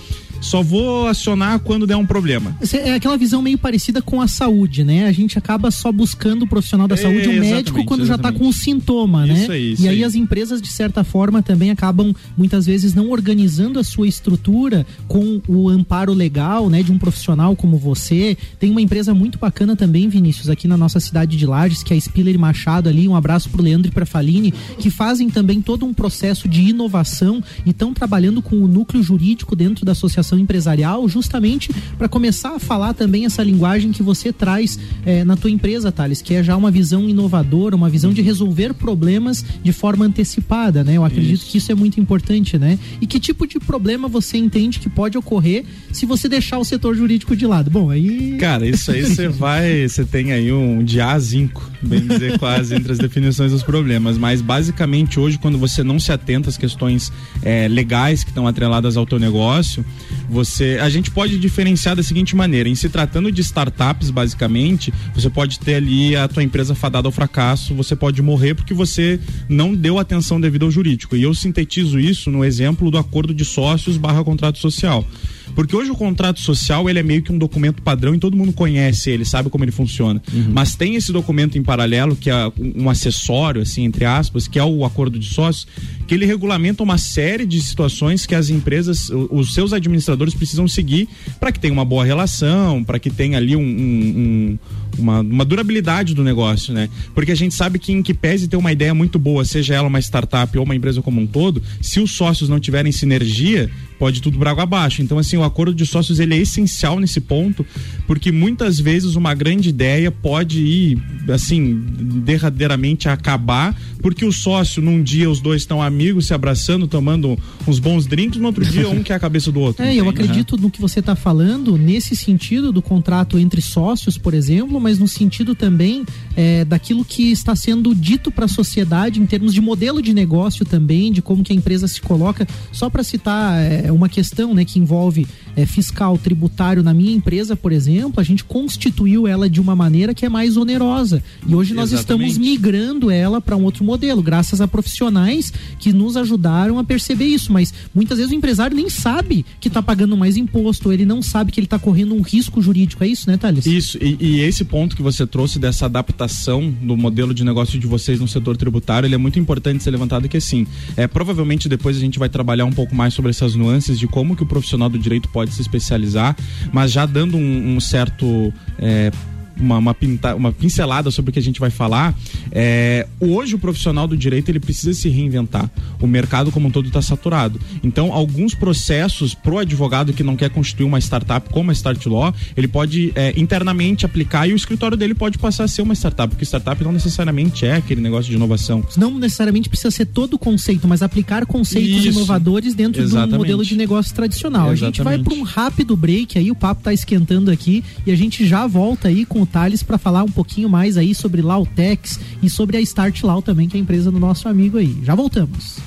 só 0.46 0.62
vou 0.62 1.08
acionar 1.08 1.60
quando 1.60 1.88
der 1.88 1.96
um 1.96 2.06
problema. 2.06 2.56
É 2.74 2.94
aquela 2.94 3.18
visão 3.18 3.42
meio 3.42 3.58
parecida 3.58 4.02
com 4.02 4.22
a 4.22 4.28
saúde, 4.28 4.84
né? 4.84 5.08
A 5.08 5.12
gente 5.12 5.38
acaba 5.38 5.72
só 5.72 5.92
buscando 5.92 6.44
o 6.44 6.48
profissional 6.48 6.88
da 6.88 6.96
saúde, 6.96 7.30
é, 7.30 7.38
o 7.38 7.40
médico, 7.40 7.84
quando 7.86 8.04
exatamente. 8.04 8.08
já 8.08 8.30
está 8.30 8.32
com 8.32 8.48
o 8.48 8.54
sintoma, 8.54 9.26
né? 9.26 9.42
Isso 9.42 9.52
aí, 9.52 9.74
isso 9.74 9.84
e 9.84 9.88
aí, 9.88 9.96
aí, 9.96 10.04
as 10.04 10.14
empresas, 10.14 10.62
de 10.62 10.68
certa 10.68 11.04
forma, 11.04 11.42
também 11.42 11.72
acabam 11.72 12.14
muitas 12.38 12.66
vezes 12.66 12.94
não 12.94 13.10
organizando 13.10 13.80
a 13.80 13.84
sua 13.84 14.08
estrutura 14.08 14.86
com 15.08 15.42
o 15.48 15.68
amparo 15.68 16.14
legal, 16.14 16.70
né? 16.70 16.84
De 16.84 16.92
um 16.92 16.98
profissional 16.98 17.56
como 17.56 17.78
você. 17.78 18.38
Tem 18.60 18.70
uma 18.70 18.82
empresa 18.82 19.14
muito 19.14 19.40
bacana 19.40 19.76
também, 19.76 20.08
Vinícius, 20.08 20.50
aqui 20.50 20.68
na 20.68 20.78
nossa 20.78 21.00
cidade 21.00 21.36
de 21.36 21.46
Lages, 21.46 21.82
que 21.82 21.94
é 21.94 21.98
a 21.98 22.00
Spiller 22.00 22.38
Machado 22.38 22.88
ali. 22.88 23.08
Um 23.08 23.16
abraço 23.16 23.50
pro 23.50 23.64
Leandro 23.64 23.90
e 23.90 23.92
pra 23.92 24.06
Faline, 24.06 24.54
que 24.78 24.92
fazem 24.92 25.30
também 25.30 25.60
todo 25.60 25.86
um 25.86 25.94
processo 25.94 26.48
de 26.48 26.62
inovação 26.62 27.44
e 27.66 27.72
estão 27.72 27.94
trabalhando 27.94 28.42
com 28.42 28.58
o 28.58 28.68
núcleo 28.68 29.02
jurídico 29.02 29.56
dentro 29.56 29.86
da 29.86 29.94
associação 29.94 30.35
empresarial, 30.38 31.08
justamente 31.08 31.72
para 31.98 32.08
começar 32.08 32.56
a 32.56 32.60
falar 32.60 32.94
também 32.94 33.26
essa 33.26 33.44
linguagem 33.44 33.92
que 33.92 34.04
você 34.04 34.32
traz 34.32 34.80
é, 35.06 35.24
na 35.24 35.36
tua 35.36 35.50
empresa, 35.50 35.92
Thales, 35.92 36.22
que 36.22 36.34
é 36.34 36.44
já 36.44 36.56
uma 36.56 36.72
visão 36.72 37.10
inovadora, 37.10 37.76
uma 37.76 37.90
visão 37.90 38.14
de 38.14 38.22
resolver 38.22 38.74
problemas 38.74 39.46
de 39.64 39.72
forma 39.72 40.06
antecipada, 40.06 40.84
né? 40.84 40.98
Eu 40.98 41.06
acredito 41.06 41.42
isso. 41.42 41.52
que 41.52 41.58
isso 41.58 41.72
é 41.72 41.76
muito 41.76 42.00
importante, 42.00 42.58
né? 42.58 42.78
E 43.00 43.08
que 43.08 43.20
tipo 43.20 43.48
de 43.48 43.60
problema 43.60 44.08
você 44.08 44.38
entende 44.38 44.80
que 44.80 44.90
pode 44.90 45.18
ocorrer 45.18 45.66
se 45.92 46.06
você 46.06 46.28
deixar 46.28 46.58
o 46.58 46.66
setor 46.66 46.96
jurídico 46.96 47.36
de 47.36 47.46
lado? 47.46 47.70
Bom, 47.70 47.90
aí. 47.90 48.38
Cara, 48.40 48.68
isso 48.68 48.92
aí 48.92 49.04
você 49.04 49.28
vai. 49.30 49.88
Você 49.88 50.06
tem 50.06 50.32
aí 50.32 50.52
um 50.52 50.86
5, 50.86 51.72
bem 51.82 52.06
dizer 52.06 52.38
quase, 52.40 52.76
entre 52.76 52.92
as 52.92 52.98
definições 52.98 53.52
dos 53.52 53.64
problemas. 53.64 54.18
Mas 54.18 54.42
basicamente 54.42 55.20
hoje, 55.20 55.38
quando 55.38 55.58
você 55.58 55.84
não 55.84 56.00
se 56.00 56.12
atenta 56.12 56.50
às 56.50 56.58
questões 56.58 57.12
é, 57.42 57.68
legais 57.68 58.24
que 58.24 58.30
estão 58.30 58.48
atreladas 58.48 58.98
ao 58.98 59.06
teu 59.06 59.20
negócio, 59.20 59.86
você, 60.30 60.78
a 60.82 60.90
gente 60.90 61.12
pode 61.12 61.38
diferenciar 61.38 61.96
da 61.96 62.04
seguinte 62.04 62.36
maneira: 62.36 62.68
em 62.68 62.76
se 62.76 62.90
tratando 62.90 63.32
de 63.32 63.42
startups, 63.42 64.10
basicamente, 64.10 64.94
você 65.14 65.30
pode 65.30 65.60
ter 65.60 65.76
ali 65.76 66.16
a 66.16 66.28
tua 66.28 66.44
empresa 66.44 66.76
fadada 66.76 67.08
ao 67.08 67.12
fracasso, 67.12 67.74
você 67.74 67.96
pode 67.96 68.22
morrer 68.22 68.56
porque 68.56 68.74
você 68.74 69.20
não 69.48 69.74
deu 69.76 70.00
atenção 70.00 70.40
devida 70.40 70.66
ao 70.66 70.72
jurídico. 70.72 71.16
E 71.16 71.24
eu 71.24 71.34
sintetizo 71.34 72.00
isso 72.00 72.32
no 72.32 72.44
exemplo 72.44 72.90
do 72.90 72.98
acordo 72.98 73.34
de 73.34 73.46
sócios 73.46 73.98
barra 73.98 74.24
contrato 74.24 74.60
social. 74.60 75.06
Porque 75.54 75.76
hoje 75.76 75.92
o 75.92 75.96
contrato 75.96 76.40
social 76.40 76.90
ele 76.90 77.00
é 77.00 77.04
meio 77.04 77.22
que 77.22 77.32
um 77.32 77.38
documento 77.38 77.82
padrão 77.82 78.16
e 78.16 78.20
todo 78.20 78.36
mundo 78.36 78.54
conhece 78.54 79.10
ele, 79.10 79.26
sabe 79.26 79.50
como 79.50 79.64
ele 79.64 79.72
funciona. 79.72 80.22
Uhum. 80.34 80.52
Mas 80.52 80.76
tem 80.76 80.96
esse 80.96 81.12
documento 81.12 81.58
em 81.58 81.64
paralelo 81.64 82.16
que 82.16 82.30
é 82.30 82.52
um 82.76 82.90
acessório, 82.90 83.62
assim, 83.62 83.84
entre 83.84 84.06
aspas, 84.06 84.48
que 84.48 84.58
é 84.58 84.64
o 84.64 84.86
acordo 84.86 85.20
de 85.20 85.28
sócios, 85.28 85.68
que 86.08 86.14
ele 86.14 86.26
regulamenta 86.26 86.84
uma 86.84 86.98
série 86.98 87.46
de 87.46 87.60
situações 87.62 88.26
que 88.26 88.36
as 88.36 88.50
empresas, 88.50 89.10
os 89.10 89.54
seus 89.54 89.74
administradores 89.74 90.34
precisam 90.34 90.68
seguir 90.68 91.08
para 91.40 91.52
que 91.52 91.60
tenha 91.60 91.74
uma 91.74 91.86
boa 91.86 92.06
relação, 92.06 92.84
para 92.84 93.00
que 93.00 93.10
tenha 93.10 93.38
ali 93.38 93.56
um, 93.56 93.62
um, 93.62 93.66
um 93.66 94.60
uma, 94.98 95.20
uma, 95.20 95.46
durabilidade 95.46 96.14
do 96.14 96.24
negócio, 96.24 96.74
né? 96.74 96.90
Porque 97.14 97.32
a 97.32 97.36
gente 97.36 97.54
sabe 97.54 97.80
que 97.80 97.92
em 97.92 98.02
que 98.02 98.14
pese 98.14 98.48
ter 98.48 98.56
uma 98.56 98.72
ideia 98.72 98.94
muito 98.94 99.20
boa, 99.20 99.44
seja 99.44 99.76
ela 99.76 99.88
uma 99.88 100.00
startup 100.00 100.58
ou 100.58 100.64
uma 100.64 100.76
empresa 100.76 101.02
como 101.02 101.20
um 101.20 101.28
todo, 101.28 101.62
se 101.82 102.00
os 102.00 102.12
sócios 102.12 102.50
não 102.50 102.60
tiverem 102.60 102.92
sinergia, 102.92 103.70
pode 104.00 104.22
tudo 104.22 104.46
água 104.48 104.64
abaixo. 104.64 105.02
Então, 105.02 105.18
assim, 105.18 105.35
o 105.38 105.44
acordo 105.44 105.74
de 105.74 105.86
sócios 105.86 106.20
ele 106.20 106.36
é 106.36 106.38
essencial 106.38 107.00
nesse 107.00 107.20
ponto, 107.20 107.66
porque 108.08 108.32
muitas 108.32 108.80
vezes 108.80 109.16
uma 109.16 109.34
grande 109.34 109.70
ideia 109.70 110.12
pode 110.12 110.60
ir, 110.62 111.02
assim, 111.30 111.84
derradeiramente 112.24 113.10
acabar, 113.10 113.76
porque 114.02 114.24
o 114.26 114.32
sócio, 114.32 114.82
num 114.82 115.02
dia 115.02 115.30
os 115.30 115.40
dois 115.40 115.62
estão 115.64 115.82
amigos, 115.82 116.28
se 116.28 116.34
abraçando, 116.34 116.88
tomando 116.88 117.38
uns 117.68 117.80
bons 117.80 118.06
drinks, 118.06 118.40
no 118.40 118.48
outro 118.48 118.64
dia 118.64 118.88
um 118.90 119.02
quer 119.02 119.16
a 119.16 119.20
cabeça 119.20 119.52
do 119.52 119.60
outro. 119.60 119.76
É, 119.86 119.88
entende? 119.88 120.00
eu 120.00 120.10
acredito 120.10 120.58
no 120.58 120.72
que 120.72 120.82
você 120.82 121.00
está 121.00 121.16
falando, 121.16 121.78
nesse 121.78 122.16
sentido 122.16 122.72
do 122.72 122.82
contrato 122.82 123.38
entre 123.38 123.62
sócios, 123.62 124.18
por 124.18 124.34
exemplo, 124.34 124.80
mas 124.80 124.98
no 124.98 125.08
sentido 125.08 125.54
também 125.54 126.06
é, 126.36 126.66
daquilo 126.66 127.04
que 127.04 127.32
está 127.32 127.56
sendo 127.56 127.94
dito 127.94 128.32
para 128.32 128.46
a 128.46 128.48
sociedade 128.48 129.20
em 129.20 129.26
termos 129.26 129.54
de 129.54 129.62
modelo 129.62 130.02
de 130.02 130.14
negócio 130.14 130.66
também, 130.66 131.12
de 131.12 131.22
como 131.22 131.44
que 131.44 131.52
a 131.52 131.56
empresa 131.56 131.88
se 131.88 132.02
coloca. 132.02 132.48
Só 132.72 132.90
para 132.90 133.04
citar 133.04 133.60
é, 133.60 133.92
uma 133.92 134.10
questão 134.10 134.54
né, 134.54 134.66
que 134.66 134.80
envolve 134.80 135.25
é, 135.56 135.66
fiscal, 135.66 136.18
tributário 136.18 136.84
na 136.84 136.94
minha 136.94 137.12
empresa, 137.12 137.56
por 137.56 137.72
exemplo, 137.72 137.86
exemplo, 138.06 138.20
a 138.20 138.24
gente 138.24 138.44
constituiu 138.44 139.28
ela 139.28 139.50
de 139.50 139.62
uma 139.62 139.76
maneira 139.76 140.14
que 140.14 140.26
é 140.26 140.30
mais 140.30 140.58
onerosa. 140.58 141.24
E 141.48 141.54
hoje 141.54 141.74
nós 141.74 141.92
Exatamente. 141.92 142.30
estamos 142.30 142.38
migrando 142.38 143.12
ela 143.12 143.40
para 143.40 143.56
um 143.56 143.64
outro 143.64 143.84
modelo, 143.84 144.22
graças 144.22 144.62
a 144.62 144.68
profissionais 144.68 145.54
que 145.80 145.94
nos 145.94 146.18
ajudaram 146.18 146.78
a 146.80 146.84
perceber 146.84 147.26
isso. 147.26 147.52
Mas 147.52 147.74
muitas 147.94 148.18
vezes 148.18 148.32
o 148.32 148.36
empresário 148.36 148.76
nem 148.76 148.90
sabe 148.90 149.46
que 149.60 149.68
está 149.68 149.82
pagando 149.82 150.18
mais 150.18 150.38
imposto, 150.38 150.92
ele 150.92 151.06
não 151.06 151.22
sabe 151.22 151.52
que 151.52 151.60
ele 151.60 151.66
está 151.66 151.80
correndo 151.80 152.16
um 152.16 152.22
risco 152.22 152.62
jurídico. 152.62 153.04
É 153.04 153.08
isso, 153.08 153.30
né, 153.30 153.38
Thales? 153.38 153.66
Isso, 153.66 153.98
e, 154.02 154.18
e 154.20 154.40
esse 154.42 154.64
ponto 154.66 154.96
que 154.96 155.02
você 155.02 155.26
trouxe 155.26 155.60
dessa 155.60 155.86
adaptação 155.86 156.70
do 156.70 156.98
modelo 156.98 157.34
de 157.34 157.44
negócio 157.44 157.80
de 157.80 157.88
vocês 157.88 158.20
no 158.20 158.28
setor 158.28 158.58
tributário, 158.58 159.08
ele 159.08 159.16
é 159.16 159.18
muito 159.18 159.40
importante 159.40 159.84
ser 159.84 159.92
levantado 159.92 160.28
que 160.28 160.38
assim, 160.38 160.66
é, 160.98 161.08
provavelmente 161.08 161.70
depois 161.70 161.98
a 161.98 162.00
gente 162.00 162.20
vai 162.20 162.30
trabalhar 162.30 162.66
um 162.66 162.72
pouco 162.72 162.96
mais 162.96 163.14
sobre 163.14 163.32
essas 163.32 163.56
nuances 163.56 164.00
de 164.00 164.08
como 164.08 164.36
que 164.36 164.44
o 164.44 164.46
profissional 164.46 164.90
do 164.90 164.98
direito 164.98 165.15
pode 165.22 165.52
se 165.52 165.62
especializar, 165.62 166.36
mas 166.72 166.92
já 166.92 167.06
dando 167.06 167.38
um, 167.38 167.76
um 167.76 167.80
certo 167.80 168.54
é, 168.80 169.12
uma, 169.60 169.78
uma, 169.78 169.94
pinta, 169.94 170.36
uma 170.36 170.52
pincelada 170.52 171.10
sobre 171.12 171.30
o 171.30 171.34
que 171.34 171.40
a 171.40 171.42
gente 171.42 171.60
vai 171.60 171.70
falar. 171.70 172.14
É, 172.52 173.08
hoje 173.20 173.56
o 173.56 173.60
profissional 173.60 174.08
do 174.08 174.18
direito 174.18 174.50
ele 174.50 174.60
precisa 174.60 174.94
se 174.94 175.10
reinventar. 175.10 175.70
O 176.00 176.08
mercado 176.08 176.52
como 176.52 176.68
um 176.68 176.72
todo 176.72 176.88
está 176.88 177.02
saturado. 177.02 177.60
Então, 177.84 178.14
alguns 178.14 178.54
processos 178.54 179.34
pro 179.34 179.58
advogado 179.60 180.14
que 180.14 180.24
não 180.24 180.36
quer 180.36 180.50
constituir 180.50 180.86
uma 180.86 181.00
startup 181.00 181.50
como 181.50 181.72
a 181.72 181.74
Start 181.74 182.06
Law, 182.06 182.34
ele 182.56 182.68
pode 182.68 183.12
é, 183.16 183.34
internamente 183.40 184.06
aplicar 184.06 184.48
e 184.48 184.54
o 184.54 184.56
escritório 184.56 184.98
dele 184.98 185.14
pode 185.14 185.38
passar 185.38 185.64
a 185.64 185.68
ser 185.68 185.82
uma 185.82 185.94
startup, 185.94 186.30
porque 186.30 186.46
startup 186.46 186.84
não 186.84 186.92
necessariamente 186.92 187.66
é 187.66 187.76
aquele 187.76 188.02
negócio 188.02 188.30
de 188.30 188.36
inovação. 188.36 188.84
Não 188.98 189.18
necessariamente 189.18 189.70
precisa 189.70 189.92
ser 189.92 190.06
todo 190.06 190.36
o 190.36 190.40
conceito, 190.40 190.88
mas 190.88 191.02
aplicar 191.02 191.46
conceitos 191.46 192.06
Isso. 192.06 192.18
inovadores 192.18 192.74
dentro 192.74 193.02
Exatamente. 193.02 193.30
de 193.30 193.36
um 193.36 193.38
modelo 193.38 193.64
de 193.64 193.76
negócio 193.76 194.14
tradicional. 194.14 194.70
A 194.70 194.76
gente 194.76 195.02
vai 195.02 195.16
Exatamente. 195.16 195.24
para 195.24 195.34
um 195.34 195.44
rápido 195.44 195.96
break 195.96 196.38
aí, 196.38 196.52
o 196.52 196.56
papo 196.56 196.84
tá 196.84 196.94
esquentando 196.94 197.52
aqui 197.52 197.84
e 198.06 198.12
a 198.12 198.16
gente 198.16 198.46
já 198.46 198.68
volta 198.68 199.08
aí 199.08 199.26
com 199.26 199.45
o 199.46 199.48
Thales 199.48 199.82
para 199.82 199.98
falar 199.98 200.24
um 200.24 200.32
pouquinho 200.32 200.68
mais 200.68 200.98
aí 200.98 201.16
sobre 201.16 201.42
Lautex 201.42 202.20
e 202.44 202.50
sobre 202.50 202.76
a 202.76 202.82
Start 202.82 203.24
Lau 203.24 203.42
também, 203.42 203.70
que 203.70 203.78
é 203.78 203.80
a 203.80 203.82
empresa 203.82 204.12
do 204.12 204.20
nosso 204.20 204.50
amigo 204.50 204.78
aí. 204.78 204.98
Já 205.04 205.16
voltamos. 205.16 205.78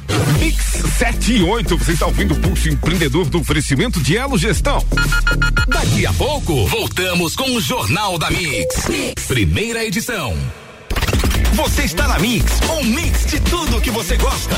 Mix 0.41 0.83
7 0.99 1.33
e 1.33 1.43
8, 1.43 1.77
você 1.77 1.93
está 1.93 2.07
ouvindo 2.07 2.35
o 2.35 2.39
Pulso 2.39 2.69
Empreendedor 2.69 3.29
do 3.29 3.41
oferecimento 3.41 4.01
de 4.01 4.17
Elo 4.17 4.39
Gestão. 4.39 4.83
Daqui 5.69 6.07
a 6.07 6.13
pouco, 6.15 6.67
voltamos 6.67 7.37
com 7.37 7.51
o 7.57 7.61
Jornal 7.61 8.19
da 8.19 8.31
Mix. 8.31 8.87
Primeira 9.27 9.85
edição. 9.85 10.35
Você 11.55 11.83
está 11.83 12.07
na 12.07 12.19
Mix, 12.19 12.45
um 12.71 12.85
mix 12.85 13.27
de 13.27 13.41
tudo 13.41 13.81
que 13.81 13.91
você 13.91 14.17
gosta. 14.17 14.57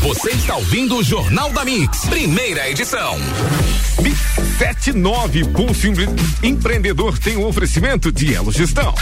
Você 0.00 0.30
está 0.30 0.56
ouvindo 0.56 0.96
o 0.96 1.02
Jornal 1.02 1.50
da 1.52 1.64
Mix, 1.64 2.06
primeira 2.06 2.68
edição. 2.70 3.16
Mix 4.02 4.47
79, 4.58 5.44
Pulso 5.52 5.86
Empre- 5.86 6.08
Empreendedor 6.42 7.16
tem 7.18 7.36
o 7.36 7.46
oferecimento 7.46 8.10
de 8.10 8.34
Elo 8.34 8.50
Gestão. 8.50 8.92